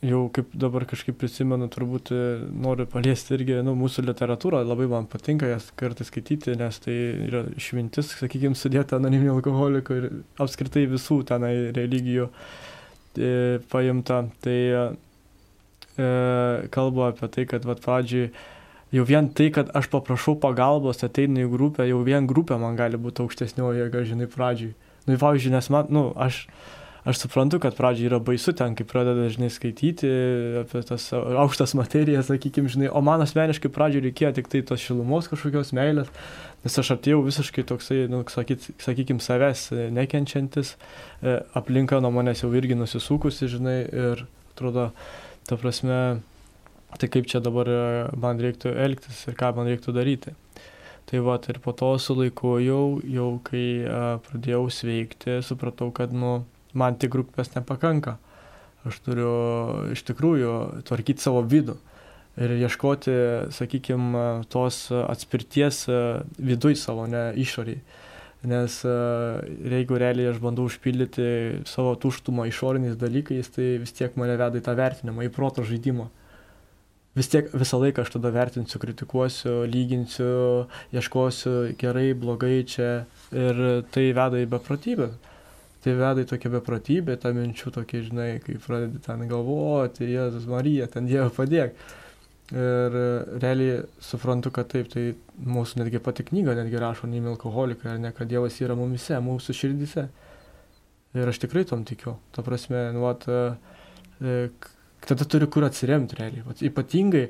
jau 0.05 0.25
kaip 0.33 0.53
dabar 0.57 0.85
kažkaip 0.89 1.17
prisimenu, 1.19 1.67
turbūt 1.71 2.11
noriu 2.65 2.85
paliesti 2.89 3.35
irgi 3.37 3.59
nu, 3.65 3.75
mūsų 3.79 4.05
literatūrą, 4.09 4.61
labai 4.65 4.87
man 4.91 5.07
patinka 5.09 5.49
jas 5.49 5.69
kartais 5.79 6.09
skaityti, 6.11 6.55
nes 6.59 6.79
tai 6.83 6.95
yra 7.27 7.45
išmintis, 7.55 8.13
sakykime, 8.19 8.57
sudėta 8.59 8.99
anoniminių 8.99 9.37
alkoholikų 9.37 9.99
ir 9.99 10.09
apskritai 10.41 10.85
visų 10.91 11.21
tenai 11.29 11.53
religijų 11.75 12.27
e, 12.29 13.31
paimta. 13.71 14.23
Tai 14.43 14.57
e, 14.75 14.83
kalbu 16.75 17.07
apie 17.09 17.31
tai, 17.37 17.47
kad 17.49 17.67
vat, 17.67 17.81
pradžiui 17.85 18.29
jau 18.93 19.05
vien 19.07 19.27
tai, 19.33 19.49
kad 19.53 19.71
aš 19.75 19.89
paprašau 19.93 20.37
pagalbos, 20.41 21.03
ateinu 21.05 21.45
į 21.45 21.51
grupę, 21.51 21.85
jau 21.89 22.01
vien 22.05 22.27
grupė 22.29 22.59
man 22.61 22.77
gali 22.77 22.99
būti 23.01 23.23
aukštesnioji 23.25 23.85
jėga, 23.85 24.07
žinai, 24.07 24.29
pradžiai. 24.31 24.73
Nu, 25.05 25.19
pavyzdžiui, 25.21 25.53
nes 25.53 25.69
man, 25.73 25.89
nu, 25.93 26.03
aš, 26.17 26.45
aš 27.05 27.19
suprantu, 27.21 27.59
kad 27.61 27.77
pradžiai 27.77 28.09
yra 28.09 28.19
baisu 28.23 28.55
ten, 28.57 28.73
kai 28.77 28.85
pradeda, 28.89 29.27
žinai, 29.33 29.51
skaityti 29.53 30.09
apie 30.63 30.81
tas 30.87 31.07
aukštas 31.13 31.75
materijas, 31.77 32.29
sakykime, 32.31 32.71
žinai, 32.73 32.89
o 32.89 33.01
man 33.05 33.21
asmeniškai 33.25 33.69
pradžiai 33.73 34.07
reikėjo 34.07 34.33
tik 34.39 34.49
tai 34.53 34.63
tos 34.65 34.81
šilumos 34.81 35.29
kažkokios 35.29 35.73
meilės, 35.77 36.09
nes 36.65 36.79
aš 36.81 36.95
atėjau 36.97 37.21
visiškai 37.27 37.65
toksai, 37.69 38.05
nu, 38.09 38.23
sakyt, 38.33 38.71
sakykime, 38.81 39.21
savęs 39.21 39.67
nekenčiantis, 39.93 40.73
e, 41.21 41.37
aplinka 41.57 42.01
nuo 42.01 42.13
manęs 42.15 42.41
jau 42.45 42.53
irgi 42.57 42.77
nusisukusi, 42.79 43.51
žinai, 43.53 43.79
ir 43.85 44.25
atrodo, 44.55 44.89
ta 45.45 45.59
prasme, 45.61 45.99
tai 46.97 47.09
kaip 47.11 47.27
čia 47.29 47.41
dabar 47.43 47.69
e, 47.69 47.79
man 48.19 48.39
reiktų 48.41 48.73
elgtis 48.85 49.23
ir 49.29 49.37
ką 49.39 49.51
man 49.57 49.69
reiktų 49.69 49.93
daryti. 49.95 50.35
Tai 51.05 51.21
va, 51.21 51.37
ir 51.51 51.59
po 51.61 51.75
to 51.77 51.91
su 52.01 52.15
laiku 52.17 52.55
jau, 52.63 52.99
jau 53.03 53.29
kai 53.45 53.65
a, 53.85 53.99
e, 54.15 54.21
pradėjau 54.25 54.63
sveikti, 54.73 55.39
supratau, 55.45 55.91
kad 55.95 56.13
nu, 56.15 56.39
man 56.73 56.97
tik 56.99 57.13
grupės 57.15 57.53
nepakanka. 57.55 58.17
Aš 58.85 59.01
turiu 59.05 59.33
iš 59.95 60.03
tikrųjų 60.05 60.55
tvarkyti 60.85 61.23
savo 61.23 61.41
vidų 61.41 61.79
ir 62.35 62.51
ieškoti, 62.59 63.13
sakykime, 63.55 64.25
tos 64.51 64.89
atspirties 64.91 65.85
e, 65.89 66.01
viduj 66.37 66.77
savo, 66.81 67.07
ne 67.09 67.29
išoriai. 67.41 67.81
Nes 68.45 68.75
jeigu 68.85 69.97
realiai 69.97 70.27
aš 70.29 70.35
bandau 70.37 70.67
užpildyti 70.69 71.63
savo 71.65 71.95
tuštumą 71.97 72.43
išoriniais 72.45 72.99
dalykais, 73.01 73.47
tai 73.55 73.71
vis 73.81 73.95
tiek 73.97 74.13
mane 74.21 74.35
veda 74.37 74.59
į 74.59 74.61
tą 74.67 74.75
vertinimą, 74.77 75.25
į 75.25 75.31
proto 75.33 75.65
žaidimą 75.65 76.05
vis 77.15 77.29
tiek 77.31 77.47
visą 77.55 77.79
laiką 77.81 78.03
aš 78.03 78.11
tada 78.17 78.31
vertinsiu, 78.35 78.79
kritikuosiu, 78.81 79.63
lyginsiu, 79.71 80.65
ieškosiu 80.95 81.55
gerai, 81.79 82.09
blogai 82.13 82.63
čia 82.67 83.05
ir 83.31 83.61
tai 83.95 84.09
veda 84.15 84.41
į 84.41 84.49
beprotybę. 84.51 85.09
Tai 85.85 85.93
veda 85.99 86.23
į 86.23 86.29
tokią 86.31 86.49
beprotybę, 86.57 87.15
tą 87.21 87.31
minčių 87.37 87.71
tokia, 87.75 88.01
žinai, 88.07 88.29
kai 88.41 88.57
pradedi 88.61 88.99
ten 89.05 89.27
galvoti, 89.29 90.07
Jėzus 90.09 90.47
Marija, 90.49 90.89
ten 90.91 91.05
Dievą 91.05 91.29
padėk. 91.35 91.77
Ir 92.53 92.95
realiai 93.41 93.83
suprantu, 94.05 94.51
kad 94.53 94.69
taip, 94.69 94.89
tai 94.93 95.11
mūsų 95.41 95.81
netgi 95.81 96.01
pati 96.01 96.25
knyga 96.25 96.53
netgi 96.57 96.81
rašo 96.81 97.09
neimi 97.09 97.31
alkoholikai, 97.31 97.95
ar 97.95 98.01
ne, 98.01 98.11
kad 98.17 98.29
Dievas 98.29 98.57
yra 98.61 98.77
mumise, 98.77 99.17
mūsų 99.21 99.55
širdise. 99.57 100.07
Ir 101.15 101.31
aš 101.31 101.39
tikrai 101.45 101.63
tom 101.69 101.85
tikiu. 101.87 102.17
Ta 102.35 102.43
prasme, 102.45 102.87
nu, 102.93 103.05
vat, 103.05 103.25
tada 105.09 105.27
turi 105.29 105.47
kur 105.51 105.65
atsiremti 105.67 106.17
realiai. 106.19 106.45
Vat, 106.47 106.63
ypatingai, 106.65 107.25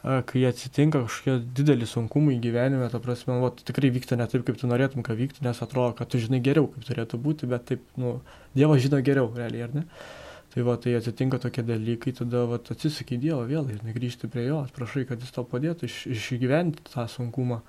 kai 0.00 0.44
atsitinka 0.48 1.02
kažkokie 1.04 1.36
dideli 1.56 1.86
sunkumai 1.86 2.38
gyvenime, 2.40 2.88
ta 2.92 3.00
prasme, 3.02 3.36
vat, 3.42 3.60
tikrai 3.68 3.90
vyksta 3.92 4.16
ne 4.16 4.26
taip, 4.30 4.46
kaip 4.46 4.56
tu 4.60 4.70
norėtum, 4.70 5.04
kad 5.04 5.18
vyktų, 5.18 5.44
nes 5.44 5.60
atrodo, 5.60 5.92
kad 5.98 6.08
tu 6.08 6.20
žinai 6.22 6.40
geriau, 6.44 6.70
kaip 6.72 6.86
turėtų 6.88 7.20
būti, 7.20 7.48
bet 7.50 7.68
taip, 7.68 7.84
nu, 8.00 8.18
Dievas 8.56 8.80
žino 8.82 9.02
geriau, 9.04 9.28
realiai, 9.36 9.68
ar 9.68 9.76
ne? 9.76 9.84
Tai 10.50 10.64
va, 10.66 10.78
tai 10.80 10.96
atsitinka 10.98 11.38
tokie 11.38 11.62
dalykai, 11.62 12.14
tada 12.16 12.46
va, 12.48 12.58
atsisukai 12.58 13.20
Dievą 13.20 13.44
vėl 13.50 13.68
ir 13.70 13.84
negrįžti 13.86 14.30
prie 14.32 14.48
jo, 14.48 14.64
prašai, 14.74 15.04
kad 15.06 15.20
jis 15.20 15.36
tau 15.36 15.44
padėtų 15.46 15.86
iš, 15.86 16.00
išgyventi 16.16 16.88
tą 16.88 17.04
sunkumą. 17.12 17.60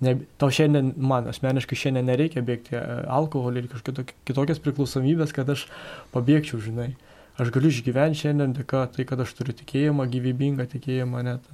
Ne, 0.00 0.14
tau 0.40 0.48
šiandien, 0.48 0.94
man 0.96 1.26
asmeniškai 1.28 1.76
šiandien 1.76 2.06
nereikia 2.08 2.40
bėgti 2.40 2.78
alkoholį 3.18 3.66
ir 3.66 3.68
kažkokios 3.74 4.14
kitokias 4.24 4.62
priklausomybės, 4.64 5.34
kad 5.36 5.50
aš 5.52 5.66
pabėgčiau, 6.14 6.62
žinai 6.64 6.94
aš 7.40 7.52
galiu 7.54 7.72
išgyventi 7.72 8.22
šiandien 8.24 8.54
dėka 8.56 8.86
tai, 8.94 9.06
kad 9.08 9.20
aš 9.24 9.34
turiu 9.38 9.54
tikėjimą, 9.56 10.06
gyvybingą 10.12 10.66
tikėjimą, 10.74 11.22
net 11.26 11.46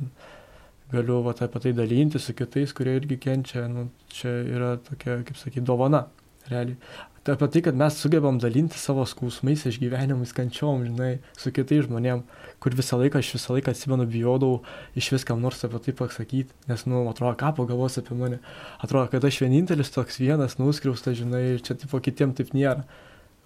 galiu 0.93 1.21
vat, 1.27 1.43
apie 1.43 1.63
tai 1.63 1.75
dalinti 1.77 2.21
su 2.23 2.35
kitais, 2.37 2.75
kurie 2.77 2.97
irgi 3.01 3.19
kenčia. 3.23 3.67
Nu, 3.71 3.89
čia 4.13 4.33
yra 4.45 4.77
tokia, 4.83 5.21
kaip 5.27 5.39
sakyti, 5.39 5.67
dovana, 5.67 6.07
realiai. 6.51 6.79
Tai 7.27 7.35
apie 7.35 7.49
tai, 7.51 7.61
kad 7.67 7.75
mes 7.75 7.97
sugebam 7.99 8.37
dalinti 8.39 8.79
savo 8.79 9.03
skausmais, 9.11 9.65
išgyvenimais, 9.67 10.31
kančiom, 10.35 10.85
žinai, 10.87 11.17
su 11.35 11.51
kitais 11.51 11.89
žmonėm, 11.89 12.21
kur 12.63 12.77
visą 12.79 13.01
laiką, 13.01 13.19
aš 13.19 13.33
visą 13.35 13.57
laiką 13.57 13.75
atsimenu, 13.75 14.07
bijodavau 14.07 14.61
iš 14.95 15.09
viskam 15.17 15.43
nors 15.43 15.65
apie 15.67 15.81
tai 15.89 15.97
pasakyti, 15.99 16.55
nes, 16.71 16.85
nu, 16.87 17.03
atrodo, 17.11 17.35
ką 17.41 17.51
pagalvos 17.59 17.99
apie 17.99 18.15
mane. 18.15 18.39
Atrodo, 18.79 19.09
kad 19.11 19.27
aš 19.27 19.41
vienintelis 19.43 19.91
toks 19.91 20.21
vienas, 20.23 20.55
nuskriaustas, 20.61 21.19
žinai, 21.19 21.59
čia 21.67 21.75
tipo 21.75 21.99
kitiem 21.99 22.31
taip 22.39 22.55
nėra. 22.55 22.87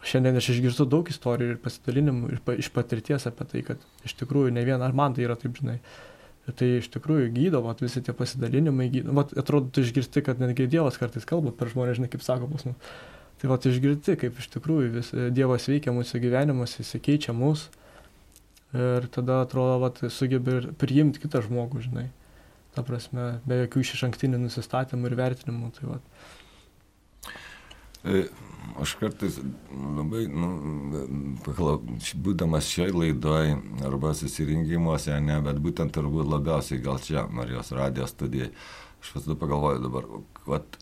Šiandien 0.00 0.38
aš 0.40 0.54
išgirstu 0.54 0.86
daug 0.88 1.08
istorijų 1.12 1.54
ir 1.54 1.58
pasidalinimų 1.60 2.30
ir 2.32 2.40
pa, 2.44 2.54
iš 2.56 2.70
patirties 2.72 3.26
apie 3.28 3.44
tai, 3.50 3.60
kad 3.66 3.82
iš 4.08 4.14
tikrųjų 4.22 4.54
ne 4.56 4.64
vien 4.64 4.80
ar 4.80 4.94
man 4.96 5.16
tai 5.16 5.26
yra 5.26 5.36
taip, 5.36 5.58
žinai. 5.60 5.76
Tai 6.56 6.66
iš 6.78 6.88
tikrųjų 6.94 7.28
gydo, 7.34 7.60
vat, 7.62 7.82
visi 7.84 8.00
tie 8.02 8.14
pasidalinimai 8.16 8.88
gydo. 8.90 9.12
Vat, 9.14 9.34
atrodo, 9.38 9.68
tu 9.70 9.84
išgirsti, 9.84 10.22
kad 10.24 10.40
netgi 10.40 10.66
Dievas 10.72 10.96
kartais 10.98 11.28
kalba 11.28 11.52
per 11.54 11.68
žmonės, 11.70 11.98
žinai, 12.00 12.08
kaip 12.10 12.24
sako 12.24 12.48
pas 12.50 12.64
mus. 12.66 12.94
Tai 13.40 13.50
va, 13.52 13.58
išgirti, 13.60 14.16
kaip 14.24 14.40
iš 14.40 14.48
tikrųjų 14.56 14.88
vis, 14.96 15.12
Dievas 15.36 15.68
veikia 15.70 15.94
mūsų 15.96 16.22
gyvenimus, 16.24 16.78
jis 16.80 16.96
keičia 17.04 17.36
mus. 17.36 17.68
Ir 18.72 19.06
tada 19.12 19.42
atrodo, 19.44 19.76
va, 19.84 19.92
sugebi 20.12 20.56
ir 20.58 20.68
priimti 20.80 21.22
kitą 21.22 21.44
žmogų, 21.44 21.84
žinai. 21.86 22.08
Ta 22.74 22.84
prasme, 22.86 23.32
be 23.48 23.64
jokių 23.64 23.82
iš 23.84 24.04
anktinių 24.08 24.40
nusistatymų 24.44 25.10
ir 25.10 25.16
vertinimų. 25.18 25.72
Tai 25.76 25.88
va. 25.92 26.02
E, 28.04 28.24
aš 28.80 28.94
kartais 29.00 29.36
labai, 29.96 30.24
nu, 30.32 30.50
paklau, 31.44 31.78
būdamas 32.24 32.68
šiai 32.70 32.94
laidoj 32.94 33.56
arba 33.86 34.14
susirinkimuose, 34.16 35.18
ne, 35.24 35.40
bet 35.44 35.60
būtent 35.60 35.92
turbūt 35.96 36.30
labiausiai 36.30 36.80
gal 36.84 37.00
čia 37.04 37.26
Marijos 37.28 37.74
radijos 37.76 38.14
studijai, 38.14 38.52
aš 39.02 39.12
visada 39.16 39.36
pagalvoju 39.40 39.82
dabar, 39.84 40.08
vat, 40.48 40.78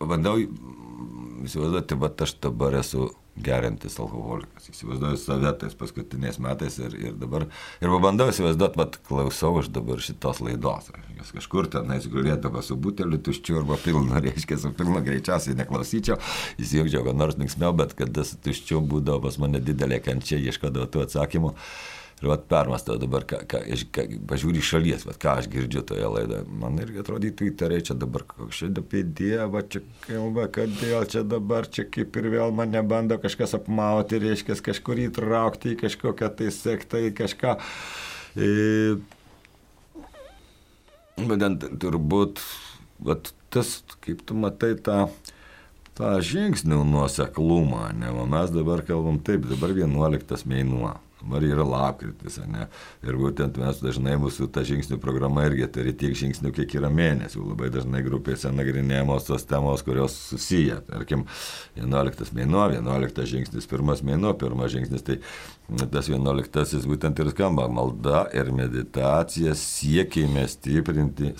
bandau 0.00 0.38
įsivaizduoti, 0.40 2.00
bet 2.00 2.24
aš 2.24 2.36
dabar 2.46 2.78
esu 2.80 3.10
gerintis 3.44 3.98
alkoholikas. 4.02 4.68
Įsivaizduoju 4.72 5.20
save 5.20 5.52
tais 5.60 5.76
paskutiniais 5.78 6.40
metais 6.42 6.78
ir, 6.80 6.96
ir 7.10 7.14
dabar. 7.20 7.46
Ir 7.82 7.94
bandau 8.02 8.30
įsivaizduoti, 8.32 8.78
bet 8.80 8.98
klausau 9.08 9.54
aš 9.60 9.70
dabar 9.74 10.02
šitos 10.04 10.42
laidos. 10.44 10.90
Aš 11.20 11.32
kažkur 11.36 11.68
tenais 11.72 12.08
gulėdavo 12.10 12.62
su 12.64 12.76
buteliu 12.80 13.20
tuščiu 13.20 13.60
arba 13.60 13.78
pilnu, 13.82 14.16
reiškia, 14.26 14.60
su 14.60 14.72
pilnu 14.76 15.02
greičiausiai 15.06 15.58
neklausyčiau, 15.58 16.18
įsijungčiau, 16.62 17.04
kad 17.08 17.20
nors 17.20 17.38
linksmiau, 17.40 17.74
bet 17.76 17.96
kada 17.98 18.24
su 18.28 18.40
tuščiu 18.44 18.82
būdavo 18.90 19.26
pas 19.26 19.40
mane 19.42 19.62
didelė 19.64 20.00
kančia, 20.04 20.40
ieškodavo 20.40 20.88
tų 20.90 21.06
atsakymų. 21.06 21.54
Ir 22.20 22.28
vat 22.28 22.42
permastau 22.50 22.98
dabar, 23.00 23.24
ką, 23.24 23.38
ką, 23.48 23.62
ką, 23.96 24.02
pažiūrį 24.28 24.60
šalies, 24.64 25.06
vat, 25.08 25.16
ką 25.22 25.38
aš 25.40 25.46
girdžiu 25.52 25.80
toje 25.88 26.04
laidoje. 26.04 26.44
Man 26.60 26.76
irgi 26.82 27.00
atrodytų 27.00 27.48
įtariai, 27.48 27.84
čia 27.88 27.96
dabar 27.96 28.26
kažkaip 28.28 28.82
apie 28.82 29.00
Dievą, 29.20 29.62
čia 29.72 29.80
kalba, 30.04 30.44
kodėl 30.52 31.08
čia 31.08 31.24
dabar, 31.24 31.68
čia 31.72 31.86
kaip 31.88 32.20
ir 32.20 32.28
vėl 32.36 32.52
mane 32.52 32.84
bando 32.84 33.16
kažkas 33.22 33.56
apmauti, 33.56 34.20
reiškia, 34.20 34.58
kažkur 34.68 35.00
įtraukti 35.06 35.72
į 35.72 35.80
kažkokią 35.86 36.30
tai 36.36 36.52
sektą, 36.52 37.00
į 37.08 37.16
kažką. 37.22 37.56
E, 38.36 38.52
bet 41.24 41.68
turbūt, 41.80 42.44
vat, 43.08 43.32
tas, 43.48 43.78
kaip 44.04 44.26
tu 44.28 44.36
matai 44.36 44.74
tą 44.76 45.06
tą 46.00 46.16
žingsnių 46.24 46.80
nuoseklumą, 46.88 47.90
ne, 47.96 48.08
o 48.16 48.24
mes 48.28 48.52
dabar 48.54 48.80
kalbam 48.86 49.18
taip, 49.20 49.44
dabar 49.50 49.74
11 49.76 50.46
mėnuo. 50.48 50.94
Dabar 51.20 51.44
yra 51.44 51.64
lapkritis, 51.68 52.38
ne? 52.48 52.66
Ir 53.04 53.18
būtent 53.20 53.58
mes 53.60 53.80
dažnai 53.82 54.14
mūsų 54.20 54.48
ta 54.54 54.62
žingsnių 54.64 54.96
programa 55.02 55.44
irgi 55.48 55.66
turi 55.74 55.92
tiek 55.92 56.14
žingsnių, 56.16 56.52
kiek 56.56 56.76
yra 56.78 56.88
mėnesių. 56.92 57.42
Labai 57.50 57.68
dažnai 57.72 58.00
grupėse 58.06 58.48
nagrinėjamos 58.54 59.28
tos 59.28 59.44
temos, 59.48 59.84
kurios 59.84 60.16
susiję. 60.30 60.80
Tarkim, 60.88 61.26
11 61.76 62.32
mėnuo, 62.36 62.64
11 62.72 63.28
žingsnis, 63.34 63.68
pirmas 63.68 64.00
mėnuo, 64.06 64.32
pirmas 64.40 64.72
žingsnis, 64.72 65.04
tai 65.04 65.18
tas 65.92 66.08
11 66.08 66.88
būtent 66.88 67.20
ir 67.20 67.32
skamba. 67.34 67.68
Malda 67.68 68.24
ir 68.32 68.52
meditacija 68.56 69.52
siekime 69.58 70.46
stiprinti 70.48 71.34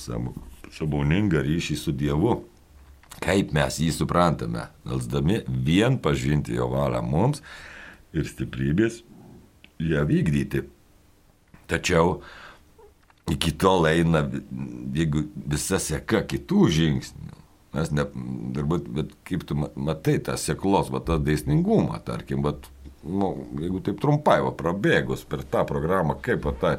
saboningą 0.77 1.41
ryšį 1.47 1.81
su 1.81 1.97
Dievu. 1.97 2.43
Kaip 3.21 3.51
mes 3.57 3.81
jį 3.81 3.91
suprantame, 3.93 4.69
melsdami 4.87 5.43
vien 5.49 5.97
pažinti 6.01 6.55
jo 6.57 6.69
valią 6.73 7.01
mums 7.05 7.41
ir 8.17 8.29
stiprybės 8.29 9.01
ją 9.81 10.05
vykdyti. 10.09 10.65
Tačiau 11.71 12.19
iki 13.31 13.53
tol 13.55 13.87
eina, 13.91 14.25
jeigu 14.95 15.27
visa 15.51 15.79
seka 15.83 16.25
kitų 16.27 16.67
žingsnių, 16.77 17.37
mes 17.77 17.93
ne, 17.95 18.07
turbūt, 18.57 18.89
bet 18.97 19.15
kaip 19.29 19.47
tu 19.47 19.57
matai 19.59 20.19
tą 20.27 20.35
seklos, 20.41 20.91
va, 20.91 21.03
tą 21.07 21.21
dėsningumą, 21.23 22.01
tarkim, 22.07 22.43
bet, 22.47 22.67
nu, 23.07 23.31
jeigu 23.63 23.83
taip 23.87 24.01
trumpai, 24.03 24.41
va, 24.47 24.51
prabėgus 24.57 25.23
per 25.31 25.45
tą 25.47 25.63
programą, 25.69 26.19
kaip 26.25 26.49
va, 26.49 26.57
tą 26.59 26.75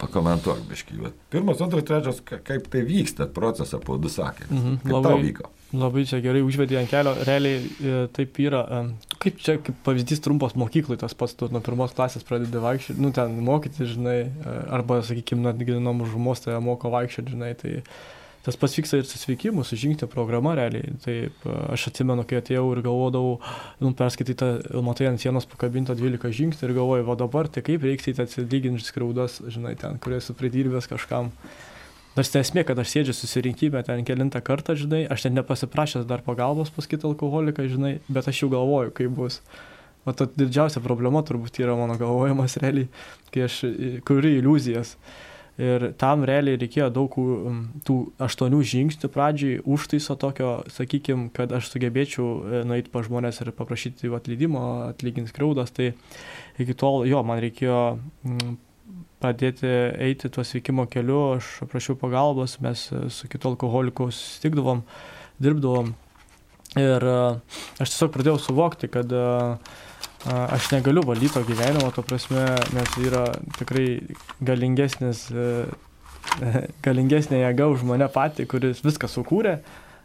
pakomentuok, 0.00 0.64
biškai. 0.70 1.12
Pirmas, 1.32 1.60
antras, 1.64 1.84
trečias, 1.88 2.22
kaip 2.24 2.70
tai 2.72 2.82
vyksta 2.88 3.28
procesą, 3.32 3.80
po 3.84 4.00
du 4.00 4.12
sakė. 4.12 4.48
Mhm, 4.48 4.80
kaip 4.84 4.96
labai, 4.96 5.12
tau 5.12 5.22
vyko? 5.22 5.52
Labai 5.74 6.04
čia 6.06 6.20
gerai 6.22 6.44
užvedė 6.46 6.76
ant 6.78 6.90
kelio, 6.90 7.12
realiai 7.26 7.58
e, 7.58 7.94
taip 8.14 8.36
yra, 8.38 8.60
e, 8.70 9.14
kaip 9.18 9.40
čia, 9.42 9.56
kaip 9.58 9.80
pavyzdys 9.86 10.22
trumpos 10.22 10.54
mokyklai, 10.54 10.98
tas 11.00 11.16
pats, 11.18 11.34
tu 11.34 11.48
nuo 11.50 11.58
pirmos 11.64 11.94
klasės 11.96 12.22
pradedi 12.26 12.62
vaikščioti, 12.62 13.02
nu 13.02 13.10
ten 13.14 13.34
mokyti, 13.42 13.88
žinai, 13.90 14.20
e, 14.30 14.54
arba, 14.76 15.00
sakykime, 15.02 15.42
netgi 15.48 15.80
nuo 15.82 15.96
mažumos 16.04 16.44
tai 16.44 16.60
moko 16.62 16.92
vaikščioti, 16.94 17.34
žinai, 17.34 17.50
tai 17.58 17.74
tas 18.46 18.54
pats 18.54 18.78
vyksta 18.78 19.02
ir 19.02 19.10
su 19.10 19.18
sveikimu, 19.18 19.66
su 19.66 19.74
žingsnio 19.74 20.06
programa 20.06 20.54
realiai. 20.54 20.94
Taip, 21.02 21.48
aš 21.74 21.88
atsimenu, 21.90 22.22
kai 22.30 22.38
atėjau 22.38 22.68
ir 22.76 22.84
galvodavau, 22.86 23.40
nu, 23.82 23.90
perskaitytą, 23.98 24.52
matai 24.86 25.10
ant 25.10 25.18
sienos 25.18 25.50
pakabintą 25.50 25.98
12 25.98 26.30
žingsnių 26.44 26.68
ir 26.68 26.78
galvoju, 26.78 27.10
va 27.10 27.18
dabar, 27.18 27.50
tai 27.50 27.66
kaip 27.66 27.82
reiks 27.82 28.06
tai 28.06 28.22
atsilyginti 28.22 28.86
skriaudas, 28.86 29.40
žinai, 29.50 29.74
ten, 29.80 29.98
kurias 29.98 30.28
esu 30.28 30.38
pridirbęs 30.38 30.86
kažkam. 30.94 31.34
Nors 32.16 32.32
tai 32.32 32.40
esmė, 32.40 32.62
kad 32.64 32.78
aš 32.80 32.94
sėdžiu 32.94 33.12
susirinkime 33.12 33.82
ten 33.84 34.00
kelintą 34.08 34.40
kartą, 34.44 34.72
žinai, 34.78 35.02
aš 35.12 35.26
net 35.26 35.36
nepasiprašęs 35.42 36.06
dar 36.08 36.22
pagalbos 36.24 36.72
pas 36.72 36.88
kitą 36.88 37.10
alkoholiką, 37.10 37.66
žinai, 37.68 37.98
bet 38.08 38.30
aš 38.30 38.44
jau 38.44 38.48
galvoju, 38.54 38.94
kaip 38.96 39.12
bus. 39.18 39.42
O 40.06 40.14
ta 40.16 40.24
didžiausia 40.30 40.80
problema 40.80 41.20
turbūt 41.26 41.58
yra 41.60 41.74
mano 41.76 41.98
galvojimas 42.00 42.56
realiai, 42.62 42.88
kai 43.34 43.44
aš 43.50 43.60
kuriu 44.08 44.32
iliuzijas. 44.38 44.94
Ir 45.56 45.90
tam 45.96 46.24
realiai 46.28 46.58
reikėjo 46.60 46.90
daug 46.92 47.14
tų 47.88 47.94
aštuonių 48.20 48.58
žingsnių 48.72 49.08
pradžiai, 49.12 49.60
užtaiso 49.64 50.16
tokio, 50.20 50.58
sakykime, 50.72 51.30
kad 51.36 51.52
aš 51.56 51.70
sugebėčiau 51.72 52.26
e, 52.28 52.60
nueiti 52.68 52.92
pa 52.92 53.00
žmonės 53.04 53.40
ir 53.40 53.54
paprašyti 53.56 54.12
atleidimo, 54.12 54.66
atlyginti 54.90 55.32
skriaudas. 55.32 55.72
Tai 55.72 55.94
iki 56.60 56.76
tol 56.76 57.08
jo, 57.08 57.24
man 57.24 57.40
reikėjo 57.40 57.80
pradėti 59.22 59.68
eiti 60.02 60.30
tuo 60.32 60.44
sveikimo 60.44 60.86
keliu, 60.90 61.36
aš 61.38 61.48
prašiau 61.70 61.96
pagalbos, 62.00 62.58
mes 62.64 62.88
su 63.12 63.30
kitu 63.32 63.52
alkoholiku 63.52 64.10
susitikdavom, 64.12 64.82
dirbdavom. 65.42 65.94
Ir 66.76 67.06
aš 67.06 67.92
tiesiog 67.92 68.12
pradėjau 68.12 68.36
suvokti, 68.42 68.90
kad 68.92 69.12
aš 70.26 70.70
negaliu 70.74 71.04
valdyti 71.06 71.32
to 71.38 71.44
gyvenimo, 71.48 71.88
to 71.94 72.04
prasme, 72.04 72.44
nes 72.76 72.98
yra 73.00 73.24
tikrai 73.56 73.88
galingesnis, 74.44 75.26
galingesnė 76.86 77.40
jėga 77.46 77.70
už 77.72 77.86
mane 77.88 78.08
patį, 78.12 78.48
kuris 78.50 78.84
viską 78.84 79.08
sukūrė. 79.08 79.60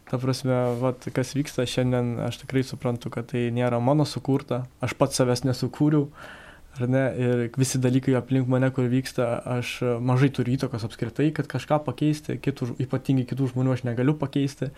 Ta 0.08 0.18
prasme, 0.20 0.56
vat, 0.80 1.04
kas 1.14 1.32
vyksta 1.36 1.64
šiandien, 1.68 2.14
aš 2.26 2.42
tikrai 2.42 2.64
suprantu, 2.68 3.12
kad 3.12 3.30
tai 3.30 3.46
nėra 3.54 3.78
mano 3.80 4.04
sukurta, 4.08 4.66
aš 4.84 4.96
pats 4.98 5.20
savęs 5.20 5.44
nesukūriau. 5.46 6.08
Uh, 6.08 6.41
ar 6.78 6.88
ne, 6.88 7.02
ir 7.20 7.42
visi 7.58 7.80
dalykai 7.82 8.14
aplink 8.16 8.48
mane, 8.48 8.70
kur 8.74 8.88
vyksta, 8.90 9.28
aš 9.58 9.74
mažai 10.00 10.30
turiu 10.34 10.56
įtakos 10.56 10.86
apskritai, 10.88 11.30
kad 11.36 11.48
kažką 11.50 11.82
pakeisti, 11.86 12.38
kitų, 12.42 12.74
ypatingai 12.86 13.26
kitų 13.28 13.50
žmonių 13.52 13.76
aš 13.76 13.84
negaliu 13.88 14.16
pakeisti. 14.18 14.70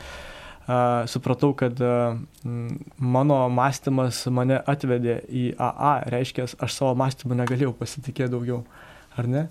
Uh, 0.65 1.05
supratau, 1.13 1.53
kad 1.53 1.77
uh, 1.85 2.17
mano 2.97 3.37
mąstymas 3.53 4.23
mane 4.33 4.57
atvedė 4.65 5.19
į 5.29 5.43
AA, 5.61 5.93
reiškia, 6.15 6.47
aš 6.49 6.77
savo 6.79 6.95
mąstymu 6.97 7.37
negalėjau 7.37 7.75
pasitikėti 7.77 8.33
daugiau, 8.33 8.63
ar 9.21 9.29
ne? 9.29 9.43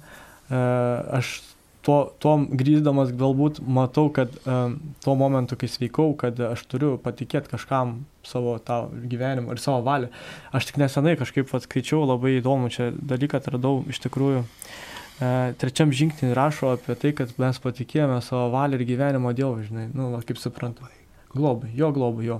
Uh, 0.49 1.19
aš 1.19 1.35
tuo, 1.83 1.97
tuom 2.23 2.45
grįždamas 2.57 3.11
galbūt 3.17 3.59
matau, 3.67 4.07
kad 4.13 4.33
um, 4.47 4.77
tuo 5.03 5.15
momentu, 5.19 5.57
kai 5.59 5.69
sveikau, 5.71 6.13
kad 6.19 6.39
aš 6.47 6.63
turiu 6.71 6.95
patikėti 7.01 7.51
kažkam 7.51 8.01
savo 8.27 8.55
tą 8.63 8.85
gyvenimą 9.11 9.55
ir 9.55 9.61
savo 9.61 9.83
valią. 9.85 10.09
Aš 10.55 10.69
tik 10.69 10.79
nesenai 10.81 11.17
kažkaip 11.19 11.51
atskaičiau 11.59 12.05
labai 12.07 12.37
įdomų 12.39 12.71
čia 12.73 12.89
dalyką, 12.95 13.41
atradau 13.41 13.81
iš 13.91 13.99
tikrųjų. 14.05 14.43
E, 14.43 15.31
trečiam 15.59 15.91
žingsnį 15.93 16.31
rašo 16.37 16.73
apie 16.77 16.95
tai, 16.99 17.13
kad 17.17 17.33
mes 17.41 17.59
patikėjome 17.63 18.21
savo 18.25 18.47
valią 18.55 18.79
ir 18.79 18.87
gyvenimo 18.87 19.33
Dievui, 19.35 19.67
žinai, 19.67 19.89
nu, 19.91 20.13
va, 20.15 20.23
kaip 20.25 20.39
suprantu. 20.41 20.87
Globai, 21.33 21.71
jo 21.75 21.89
globai, 21.91 22.27
jo. 22.29 22.39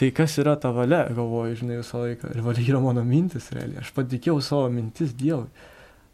Tai 0.00 0.08
kas 0.16 0.34
yra 0.42 0.56
ta 0.58 0.72
valia, 0.74 1.04
galvoju, 1.14 1.60
žinai, 1.60 1.78
visą 1.78 2.00
laiką. 2.02 2.32
Ir 2.34 2.42
valia 2.42 2.64
yra 2.72 2.80
mano 2.82 3.04
mintis, 3.06 3.52
realiai. 3.54 3.84
Aš 3.84 3.92
patikėjau 3.94 4.40
savo 4.42 4.66
mintis 4.72 5.12
Dievui 5.14 5.46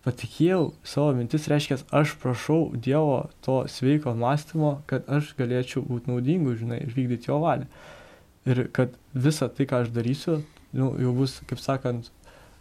patikėjau 0.05 0.71
savo 0.87 1.13
mintis, 1.17 1.49
reiškia, 1.51 1.81
aš 1.93 2.15
prašau 2.23 2.71
Dievo 2.73 3.27
to 3.45 3.63
sveiko 3.69 4.15
mąstymo, 4.17 4.79
kad 4.91 5.09
aš 5.13 5.35
galėčiau 5.39 5.85
būti 5.85 6.09
naudingu, 6.13 6.57
žinai, 6.57 6.81
ir 6.87 6.95
vykdyti 6.97 7.29
jo 7.29 7.41
valią. 7.43 7.69
Ir 8.49 8.65
kad 8.73 8.95
visa 9.13 9.51
tai, 9.53 9.67
ką 9.69 9.83
aš 9.85 9.91
darysiu, 9.93 10.39
nu, 10.73 10.95
jau 11.03 11.13
bus, 11.17 11.37
kaip 11.49 11.61
sakant, 11.61 12.09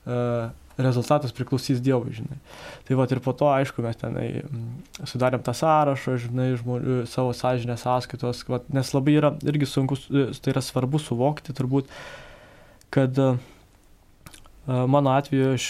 uh, 0.04 0.50
rezultatas 0.80 1.32
priklausys 1.36 1.80
Dievui, 1.84 2.12
žinai. 2.16 2.40
Tai 2.88 2.98
va 3.00 3.06
ir 3.12 3.22
po 3.24 3.32
to, 3.36 3.48
aišku, 3.52 3.84
mes 3.84 4.00
tenai 4.00 4.28
mm, 4.42 5.06
sudarėm 5.08 5.44
tą 5.44 5.56
sąrašą, 5.56 6.18
žinai, 6.26 6.50
žmonių, 6.60 7.02
savo 7.12 7.32
sąžinės 7.36 7.84
sąskaitos, 7.88 8.44
va, 8.52 8.60
nes 8.76 8.92
labai 8.96 9.16
yra 9.20 9.32
irgi 9.48 9.68
sunku, 9.68 9.96
tai 10.10 10.54
yra 10.54 10.64
svarbu 10.64 11.00
suvokti 11.04 11.56
turbūt, 11.56 11.88
kad 12.96 13.24
uh, 13.24 13.40
Mano 14.68 15.10
atveju 15.18 15.54
aš 15.56 15.66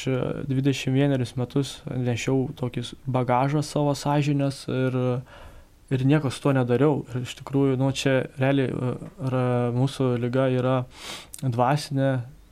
21 0.49 1.21
metus 1.39 1.77
nešiau 1.87 2.49
tokį 2.59 2.83
bagažą 3.07 3.61
savo 3.63 3.93
sąžinės 3.95 4.65
ir 4.67 4.97
ir 5.89 6.05
nieko 6.05 6.29
su 6.29 6.41
to 6.41 6.53
nedariau. 6.53 7.05
Ir 7.09 7.23
iš 7.23 7.37
tikrųjų, 7.39 7.77
nu, 7.79 7.89
čia 7.95 8.27
realiai 8.37 8.69
ra, 9.33 9.45
mūsų 9.73 10.11
lyga 10.21 10.49
yra 10.53 10.75
dvasinė, 11.41 12.11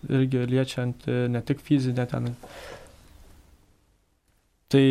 irgi 0.09 0.45
liečiant 0.49 1.05
ne 1.29 1.43
tik 1.45 1.61
fizinę 1.61 2.07
ten. 2.09 2.31
Tai, 4.73 4.87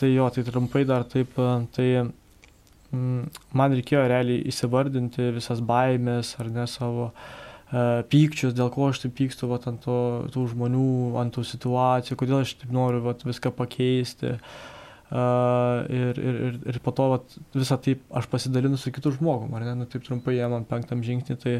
tai 0.00 0.10
jo, 0.10 0.26
tai 0.34 0.46
trumpai 0.48 0.82
dar 0.88 1.06
taip, 1.06 1.38
tai 1.76 1.88
mm, 2.02 3.22
man 3.54 3.78
reikėjo 3.78 4.02
realiai 4.10 4.42
įsivardinti 4.50 5.30
visas 5.36 5.62
baimės 5.62 6.34
ar 6.42 6.50
ne 6.52 6.66
savo 6.68 7.12
uh, 7.12 7.43
pykčius, 7.70 8.54
dėl 8.56 8.68
ko 8.74 8.90
aš 8.90 9.04
taip 9.04 9.16
pykstu 9.18 9.48
vat, 9.50 9.64
ant 9.70 9.80
to, 9.86 9.96
tų 10.34 10.44
žmonių, 10.52 11.16
ant 11.22 11.34
tų 11.34 11.46
situacijų, 11.48 12.18
kodėl 12.20 12.42
aš 12.42 12.56
taip 12.60 12.72
noriu 12.74 13.02
vat, 13.06 13.24
viską 13.26 13.54
pakeisti. 13.56 14.36
Uh, 14.36 14.70
Uh, 15.14 15.84
ir, 15.92 16.16
ir, 16.18 16.36
ir, 16.46 16.54
ir 16.72 16.76
po 16.82 16.90
to 16.96 17.04
vat, 17.12 17.34
visą 17.52 17.76
tai 17.78 17.92
aš 18.18 18.24
pasidalinu 18.32 18.78
su 18.80 18.90
kitu 18.90 19.12
žmogum, 19.14 19.52
ar 19.54 19.62
ne, 19.62 19.74
nu 19.78 19.84
taip 19.86 20.02
trumpai 20.02 20.38
jam 20.38 20.56
ant 20.56 20.66
penktam 20.66 21.04
žingsnį, 21.04 21.36
tai, 21.38 21.52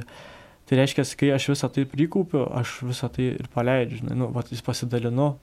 tai 0.65 0.79
reiškia, 0.81 1.05
kai 1.21 1.29
aš 1.37 1.51
visą 1.53 1.69
tai 1.71 1.85
prikaupiu, 1.87 2.47
aš 2.57 2.73
visą 2.89 3.11
tai 3.13 3.29
ir 3.35 3.51
paleidžiu, 3.53 4.01
žinai, 4.01 4.17
nu, 4.19 4.31
vat, 4.35 4.49
jis 4.51 4.65
pasidalinu 4.65 5.35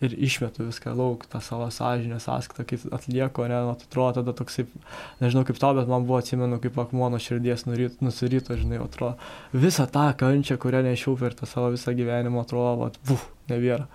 ir 0.00 0.14
išmetu 0.16 0.64
viską 0.64 0.94
lauk, 0.96 1.26
tą 1.28 1.40
savo 1.44 1.68
sąžinę 1.70 2.20
sąskaitą, 2.20 2.64
kai 2.64 2.78
atlieku, 2.96 3.44
ne, 3.48 3.60
nu, 3.66 3.72
atrodo 3.76 4.20
tada 4.20 4.32
toksai, 4.36 4.64
nežinau 5.20 5.44
kaip 5.44 5.60
tau, 5.60 5.74
bet 5.76 5.90
man 5.92 6.06
buvo 6.08 6.20
atsimenu, 6.22 6.56
kaip 6.62 6.78
akmuo 6.80 7.10
nuo 7.12 7.20
širdies 7.20 7.66
nuryt, 7.68 8.00
nusirito, 8.04 8.56
žinai, 8.56 8.80
atrodo, 8.80 9.18
visą 9.52 9.84
tą 9.92 10.06
kančią, 10.22 10.56
kurią 10.62 10.80
nešiau 10.88 11.18
per 11.20 11.36
tą 11.36 11.48
savo 11.50 11.68
visą 11.74 11.92
gyvenimą, 11.96 12.46
atrodo, 12.46 12.78
vat, 12.86 12.96
buf, 13.08 13.26
nebėra. 13.52 13.90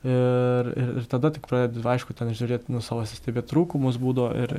Ir, 0.00 0.72
ir, 0.80 0.92
ir 1.02 1.10
tada 1.12 1.28
tik 1.34 1.44
pradedi, 1.50 1.84
aišku, 1.84 2.16
ten 2.16 2.32
žiūrėti 2.32 2.72
nu, 2.72 2.80
savo 2.80 3.04
stebėti 3.04 3.52
trūkumus 3.52 4.00
būdo 4.00 4.30
ir, 4.32 4.54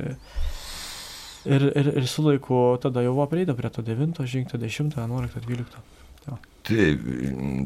ir, 1.42 1.66
ir, 1.74 1.90
ir 1.98 2.06
su 2.06 2.22
laiku 2.22 2.62
tada 2.82 3.02
jau 3.02 3.16
buvo 3.16 3.26
prieida 3.32 3.58
prie 3.58 3.72
to 3.74 3.82
9, 3.82 4.22
žingsnio 4.22 4.62
10, 4.62 4.94
11, 5.02 5.42
12. 5.42 5.82
Jo. 6.28 6.38
Taip, 6.62 7.02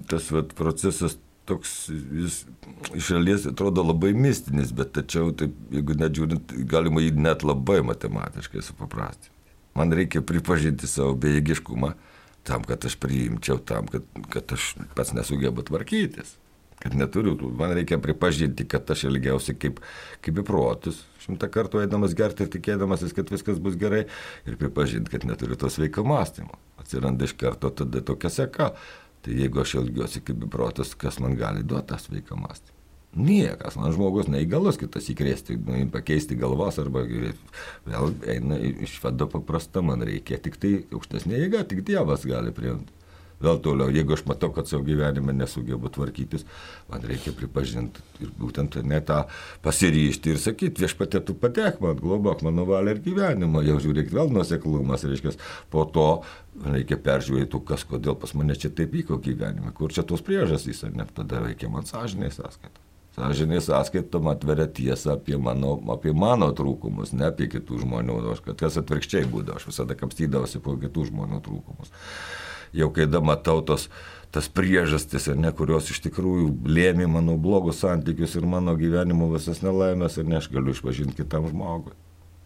tas 0.08 0.30
vat, 0.32 0.56
procesas 0.56 1.18
toks, 1.48 1.74
jis 1.90 2.40
iš 2.96 3.10
šalies 3.10 3.46
atrodo 3.50 3.84
labai 3.86 4.12
mistinis, 4.16 4.72
bet 4.76 4.94
tačiau, 4.98 5.32
taip, 5.36 5.54
jeigu 5.74 5.96
net 5.98 6.16
žiūrint, 6.18 6.56
galima 6.70 7.04
jį 7.04 7.14
net 7.20 7.46
labai 7.46 7.80
matematiškai 7.86 8.64
supaprastinti. 8.66 9.32
Man 9.76 9.92
reikia 9.92 10.22
pripažinti 10.24 10.88
savo 10.88 11.14
bejėgiškumą 11.20 11.92
tam, 12.46 12.64
kad 12.64 12.84
aš 12.88 12.96
priimčiau, 13.02 13.58
tam, 13.58 13.90
kad, 13.92 14.06
kad 14.32 14.56
aš 14.56 14.74
pats 14.96 15.14
nesugebu 15.16 15.66
tvarkytis 15.66 16.36
kad 16.78 16.94
neturiu, 16.94 17.36
man 17.58 17.72
reikia 17.72 17.98
pripažinti, 17.98 18.66
kad 18.68 18.90
aš 18.90 19.06
elgiausi 19.08 19.54
kaip, 19.58 19.80
kaip 20.24 20.40
įprotus, 20.42 21.00
šimtą 21.24 21.48
kartų 21.52 21.82
eidamas 21.82 22.14
gerti 22.16 22.44
ir 22.44 22.52
tikėdamasis, 22.52 23.14
kad 23.16 23.32
viskas 23.32 23.60
bus 23.62 23.78
gerai 23.80 24.04
ir 24.46 24.58
pripažinti, 24.60 25.10
kad 25.12 25.24
neturiu 25.28 25.56
to 25.58 25.70
sveiko 25.72 26.04
mąstymo. 26.06 26.58
Atsiranda 26.82 27.26
iš 27.26 27.34
karto 27.40 27.72
tada 27.74 28.04
tokia 28.04 28.30
seka. 28.30 28.70
Tai 29.26 29.34
jeigu 29.34 29.58
aš 29.58 29.72
elgiuosi 29.80 30.20
kaip 30.22 30.44
įprotus, 30.46 30.92
kas 30.94 31.16
man 31.18 31.32
gali 31.34 31.64
duoti 31.66 31.90
tą 31.90 31.96
sveiką 31.98 32.36
mąstymą? 32.38 32.76
Niekas, 33.16 33.74
man 33.80 33.94
žmogus 33.96 34.28
neįgalus 34.30 34.76
kitas 34.78 35.08
įkrėsti, 35.10 35.56
nu, 35.66 35.78
pakeisti 35.90 36.36
galvos 36.38 36.76
arba 36.78 37.02
vėl 37.08 38.12
eina 38.28 38.58
išvada 38.86 39.26
paprasta, 39.32 39.82
man 39.82 40.04
reikia 40.04 40.38
tik 40.42 40.60
tai 40.62 40.72
aukštesnė 40.94 41.40
jėga, 41.40 41.64
tik 41.66 41.80
Dievas 41.88 42.26
gali 42.28 42.52
priimti. 42.54 42.92
Vėl 43.36 43.58
toliau, 43.60 43.90
jeigu 43.92 44.14
aš 44.16 44.22
matau, 44.24 44.48
kad 44.54 44.68
savo 44.68 44.86
gyvenime 44.86 45.34
nesugebu 45.36 45.90
tvarkytis, 45.92 46.46
man 46.88 47.02
reikia 47.04 47.34
pripažinti 47.36 48.00
ir 48.24 48.30
būtent 48.38 48.78
ne 48.80 49.00
tą 49.04 49.26
pasiryšti 49.64 50.32
ir 50.32 50.40
sakyti, 50.40 50.80
viešpatė 50.86 51.20
tu 51.26 51.34
patek 51.36 51.82
man, 51.84 51.98
globok 52.00 52.40
mano 52.46 52.64
valią 52.68 52.94
ir 52.96 53.02
gyvenimą, 53.04 53.60
jau 53.66 53.76
žiūrėk 53.84 54.08
vėl 54.16 54.32
nuseklumas, 54.32 55.04
reiškia, 55.04 55.34
po 55.72 55.84
to 55.92 56.06
reikia 56.64 56.96
peržiūrėti, 56.96 57.60
kas, 57.68 57.84
kodėl 57.84 58.16
pas 58.16 58.32
mane 58.32 58.56
čia 58.56 58.72
taip 58.72 58.96
vyko 58.96 59.20
gyvenime, 59.20 59.74
kur 59.76 59.92
čia 59.92 60.06
tos 60.08 60.24
priežastys, 60.24 60.80
ar 60.88 60.96
ne, 60.96 61.04
tada 61.12 61.44
reikia 61.44 61.68
man 61.72 61.84
sąžiniai 61.84 62.32
sąskaitą. 62.32 62.80
Sąžinė 63.16 63.60
sąskaitom 63.64 64.32
atveria 64.32 64.64
tiesą 64.68 65.14
apie 65.16 65.36
mano, 65.40 65.76
apie 65.92 66.12
mano 66.12 66.50
trūkumus, 66.56 67.12
ne 67.16 67.28
apie 67.28 67.50
kitų 67.52 67.84
žmonių, 67.84 68.16
aš, 68.32 68.42
kad 68.48 68.64
kas 68.64 68.80
atvirkščiai 68.80 69.28
būdavo, 69.28 69.60
aš 69.60 69.70
visada 69.70 69.96
kapstydavosi 69.96 70.60
po 70.64 70.76
kitų 70.80 71.08
žmonių 71.12 71.44
trūkumus 71.44 71.92
jau 72.76 72.90
kai 72.94 73.08
matau 73.24 73.62
tos, 73.66 73.88
tas 74.34 74.48
priežastis, 74.52 75.28
ne, 75.34 75.52
kurios 75.52 75.90
iš 75.90 76.02
tikrųjų 76.06 76.50
lėmė 76.68 77.08
mano 77.10 77.36
blogus 77.40 77.82
santykius 77.84 78.36
ir 78.36 78.46
mano 78.46 78.76
gyvenimo 78.76 79.30
visas 79.32 79.62
nelaimės 79.64 80.18
ir 80.18 80.28
ne 80.28 80.40
aš 80.40 80.50
galiu 80.52 80.76
išpažinti 80.76 81.22
kitam 81.22 81.48
žmogui. 81.50 81.96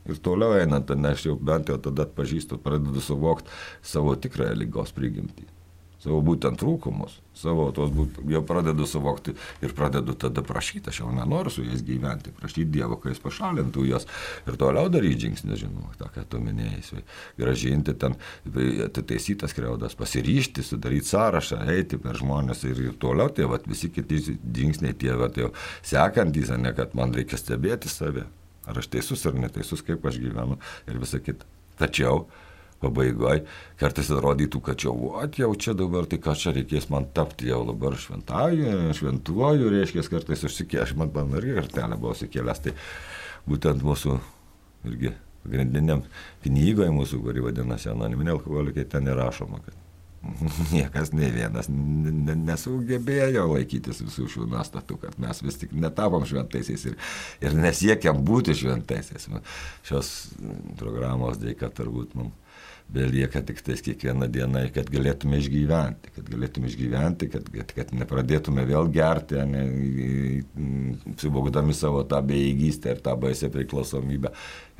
Ir 0.09 0.19
toliau 0.25 0.57
einant, 0.57 0.91
ne 0.97 1.13
aš 1.13 1.29
jau 1.29 1.37
bent 1.37 1.69
jau 1.69 1.77
tada 1.79 2.07
atpažįstu, 2.09 2.59
pradedu 2.63 3.03
suvokti 3.05 3.51
savo 3.83 4.17
tikrąją 4.17 4.57
lygos 4.63 4.95
prigimtį 4.97 5.60
savo 6.01 6.21
būtent 6.25 6.57
trūkumus, 6.61 7.19
savo 7.37 7.67
tos 7.77 7.93
jau 8.29 8.41
pradedu 8.47 8.87
suvokti 8.89 9.35
ir 9.65 9.75
pradedu 9.77 10.15
tada 10.19 10.43
prašyti, 10.47 10.89
aš 10.89 11.03
jau 11.03 11.11
nenoriu 11.13 11.53
su 11.53 11.65
jais 11.65 11.83
gyventi, 11.85 12.33
prašyti 12.37 12.69
Dievo, 12.73 12.97
kad 13.01 13.13
jis 13.13 13.21
pašalintų 13.21 13.85
juos 13.89 14.09
ir 14.49 14.57
toliau 14.61 14.89
daryti 14.93 15.27
žingsnį, 15.27 15.59
žinoma, 15.61 15.93
tą, 16.01 16.09
ką 16.15 16.25
tu 16.33 16.41
minėjai, 16.45 17.05
gražinti 17.41 17.95
ten, 18.01 18.17
atitaisytas 18.87 19.55
kreudas, 19.57 19.97
pasiryšti, 19.99 20.65
sudaryti 20.65 21.13
sąrašą, 21.13 21.63
eiti 21.77 22.01
per 22.01 22.19
žmonės 22.21 22.65
ir, 22.69 22.85
ir 22.89 22.99
toliau, 23.01 23.29
tai 23.37 23.49
vat, 23.51 23.69
visi 23.69 23.93
kiti 23.93 24.23
žingsniai 24.41 24.97
tie, 24.97 25.13
vat, 25.21 25.37
jau 25.41 25.53
sekantys, 25.87 26.55
ne 26.57 26.73
kad 26.77 26.97
man 26.97 27.13
reikia 27.17 27.41
stebėti 27.41 27.93
save, 27.93 28.25
ar 28.65 28.81
aš 28.81 28.89
teisus 28.93 29.27
ar 29.29 29.37
neteisus, 29.37 29.85
kaip 29.85 30.05
aš 30.07 30.21
gyvenu 30.23 30.57
ir 30.89 31.01
visa 31.03 31.21
kita. 31.21 31.49
Tačiau 31.81 32.25
pabaigoje 32.81 33.45
kartais 33.81 34.11
atrodytų, 34.13 34.61
kad 34.65 34.85
jau, 34.85 34.95
at 35.21 35.39
jau 35.41 35.51
čia 35.59 35.75
dabar, 35.77 36.09
tai 36.11 36.21
ką 36.23 36.35
čia 36.39 36.55
reikės 36.57 36.89
man 36.93 37.09
tapti 37.17 37.51
jau 37.51 37.63
dabar 37.69 37.97
šventąju, 38.01 38.95
šventuoju, 38.97 39.73
reiškia, 39.75 40.07
kartais 40.13 40.45
užsikė, 40.49 40.83
aš 40.85 40.95
man 41.01 41.13
man 41.15 41.35
irgi 41.41 41.59
kartelę 41.61 41.99
buvau 42.01 42.17
sikėlęs, 42.19 42.65
tai 42.65 42.77
būtent 43.49 43.85
mūsų 43.85 44.17
irgi 44.89 45.15
pagrindiniam 45.45 46.03
knygoje 46.45 46.91
mūsų, 46.95 47.21
kuri 47.25 47.45
vadinasi 47.45 47.93
anoniminė 47.93 48.35
alkoholikai, 48.37 48.85
ten 48.89 49.09
įrašoma, 49.09 49.61
kad 49.65 49.79
niekas 50.75 51.15
ne 51.17 51.31
vienas 51.33 51.71
nesugebėjo 51.71 53.47
laikytis 53.55 54.03
visų 54.05 54.27
šių 54.35 54.49
nuostatų, 54.53 54.99
kad 55.05 55.17
mes 55.23 55.41
vis 55.41 55.57
tik 55.63 55.73
netapom 55.73 56.27
šventaisiais 56.29 56.85
ir, 56.91 56.99
ir 57.41 57.57
nesiekiam 57.57 58.21
būti 58.25 58.57
šventaisiais. 58.57 59.31
Šios 59.89 60.13
programos 60.81 61.41
dėka 61.41 61.73
turbūt 61.73 62.13
mums 62.21 62.37
belieka 62.91 63.43
tik 63.47 63.61
tais 63.63 63.83
kiekvieną 63.85 64.27
dieną, 64.33 64.65
kad 64.75 64.89
galėtume 64.91 65.39
išgyventi, 65.41 66.11
kad 66.17 66.29
galėtume 66.31 66.71
išgyventi, 66.71 67.29
kad, 67.31 67.47
kad, 67.55 67.75
kad 67.77 67.93
nepradėtume 67.95 68.65
vėl 68.67 68.91
gerti, 68.93 69.39
ne, 69.47 69.63
suvokdami 71.21 71.77
savo 71.77 72.03
tą 72.09 72.23
beigystę 72.27 72.97
ir 72.97 73.03
tą 73.05 73.15
baisę 73.21 73.51
priklausomybę 73.55 74.33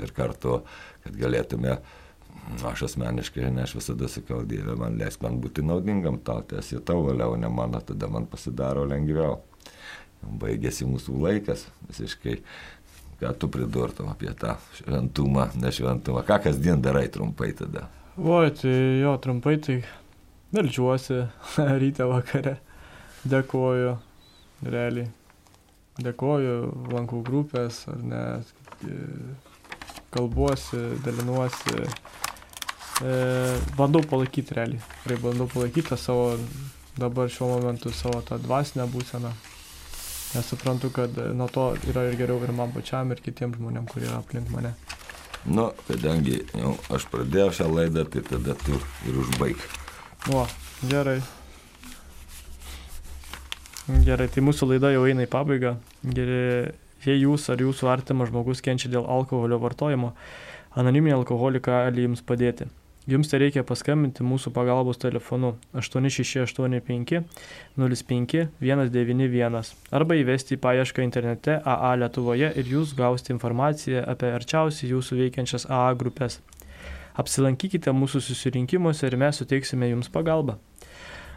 ir 0.03 0.15
kartu, 0.17 0.61
kad 1.05 1.21
galėtume, 1.21 1.77
aš 2.73 2.87
asmeniškai, 2.89 3.47
ne 3.55 3.65
aš 3.67 3.77
visada 3.79 4.11
sakau, 4.11 4.43
Dieve, 4.49 4.75
man 4.81 4.99
leisk 4.99 5.23
man 5.23 5.39
būti 5.43 5.63
naudingam 5.67 6.19
tau, 6.25 6.43
tai 6.43 6.65
esi 6.65 6.81
tavo 6.83 7.07
valiau, 7.13 7.39
ne 7.39 7.53
mano, 7.53 7.83
tada 7.85 8.11
man 8.11 8.27
pasidaro 8.31 8.89
lengviau. 8.91 9.39
Baigėsi 10.21 10.85
mūsų 10.85 11.15
laikas 11.17 11.63
visiškai 11.89 12.35
ką 13.21 13.31
tu 13.37 13.49
pridurtum 13.53 14.09
apie 14.09 14.33
tą 14.37 14.57
šventumą, 14.81 15.51
nešventumą, 15.61 16.25
ką 16.25 16.41
kasdien 16.49 16.81
darai 16.81 17.07
trumpai 17.13 17.53
tada. 17.57 17.87
Oi, 18.23 18.51
tai 18.53 19.01
jo, 19.01 19.17
trumpai 19.17 19.57
tai 19.57 19.79
melčiuosi 20.53 21.23
ryte 21.81 22.05
vakare, 22.05 22.59
dėkoju, 23.25 23.95
realiai. 24.69 25.09
Dėkoju, 26.05 26.59
lankau 26.93 27.23
grupės, 27.25 27.79
ar 27.89 28.03
ne, 28.05 28.21
kalbuosi, 30.13 30.83
dalinuosi. 31.07 31.79
E, 33.01 33.17
bandau 33.81 34.05
palaikyti 34.13 34.59
realiai. 34.59 34.85
Tikrai 34.99 35.17
bandau 35.25 35.49
palaikyti 35.49 35.97
savo 35.97 36.35
dabar 37.01 37.33
šiuo 37.33 37.55
momentu 37.55 37.89
savo 37.89 38.21
tą 38.21 38.37
dvasinę 38.45 38.85
būseną. 38.93 39.33
Nes 40.35 40.53
suprantu, 40.53 40.93
kad 40.93 41.17
nuo 41.41 41.49
to 41.49 41.71
yra 41.89 42.11
ir 42.11 42.21
geriau 42.21 42.45
ir 42.45 42.53
man 42.53 42.77
pačiam, 42.77 43.17
ir 43.17 43.25
kitiems 43.25 43.57
žmonėms, 43.57 43.89
kurie 43.97 44.13
yra 44.13 44.21
aplink 44.21 44.53
mane. 44.53 44.77
Nu, 45.49 45.71
kadangi 45.89 46.43
jau 46.53 46.75
aš 46.93 47.07
pradėjau 47.13 47.53
šią 47.57 47.69
laidą, 47.73 48.05
tai 48.13 48.23
tada 48.27 48.57
tu 48.61 48.77
ir 49.09 49.21
užbaig. 49.23 49.63
O, 50.35 50.45
gerai. 50.91 51.21
Gerai, 54.05 54.29
tai 54.31 54.45
mūsų 54.45 54.69
laida 54.75 54.93
jau 54.93 55.07
eina 55.09 55.25
į 55.25 55.31
pabaigą. 55.33 55.79
Gerai, 56.05 56.75
jei 57.07 57.23
jūs 57.23 57.49
ar 57.51 57.63
jūsų 57.65 57.89
artimas 57.91 58.29
žmogus 58.31 58.61
kenčia 58.65 58.93
dėl 58.93 59.09
alkoholio 59.09 59.59
vartojimo, 59.63 60.13
anoniminė 60.77 61.17
alkoholika 61.17 61.87
gali 61.89 62.05
jums 62.05 62.23
padėti. 62.27 62.69
Jums 63.11 63.27
tai 63.27 63.41
reikia 63.43 63.65
paskambinti 63.67 64.23
mūsų 64.23 64.53
pagalbos 64.55 65.01
telefonu 65.03 65.57
8685 65.75 67.25
05 67.75 68.45
191 68.61 69.73
arba 69.99 70.19
įvesti 70.21 70.55
į 70.55 70.61
paiešką 70.63 71.03
internete 71.03 71.57
AA 71.59 71.97
Lietuvoje 72.05 72.53
ir 72.55 72.71
jūs 72.77 72.95
gausite 72.99 73.35
informaciją 73.35 74.05
apie 74.13 74.31
arčiausiai 74.37 74.93
jūsų 74.93 75.19
veikiančias 75.25 75.67
AA 75.67 75.93
grupės. 75.99 76.39
Apsilankykite 77.19 77.91
mūsų 77.91 78.23
susirinkimuose 78.29 79.11
ir 79.11 79.19
mes 79.19 79.43
suteiksime 79.43 79.91
jums 79.91 80.11
pagalbą. 80.15 80.61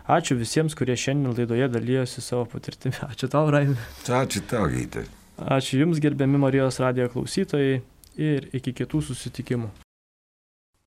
Ačiū 0.03 0.38
visiems, 0.38 0.76
kurie 0.78 0.97
šiandien 0.99 1.34
laidoje 1.34 1.69
dalyjosi 1.74 2.21
savo 2.21 2.45
patirtimi. 2.53 2.99
Ačiū 3.11 3.32
tau, 3.32 3.47
Raimė. 3.49 3.80
Ačiū 4.19 4.43
tau, 4.45 4.67
Geitai. 4.69 5.07
Ačiū 5.57 5.80
Jums, 5.82 6.03
gerbiami 6.03 6.38
Marijos 6.38 6.78
radijo 6.84 7.09
klausytojai 7.15 7.80
ir 8.19 8.51
iki 8.53 8.76
kitų 8.84 9.01
susitikimų. 9.09 9.71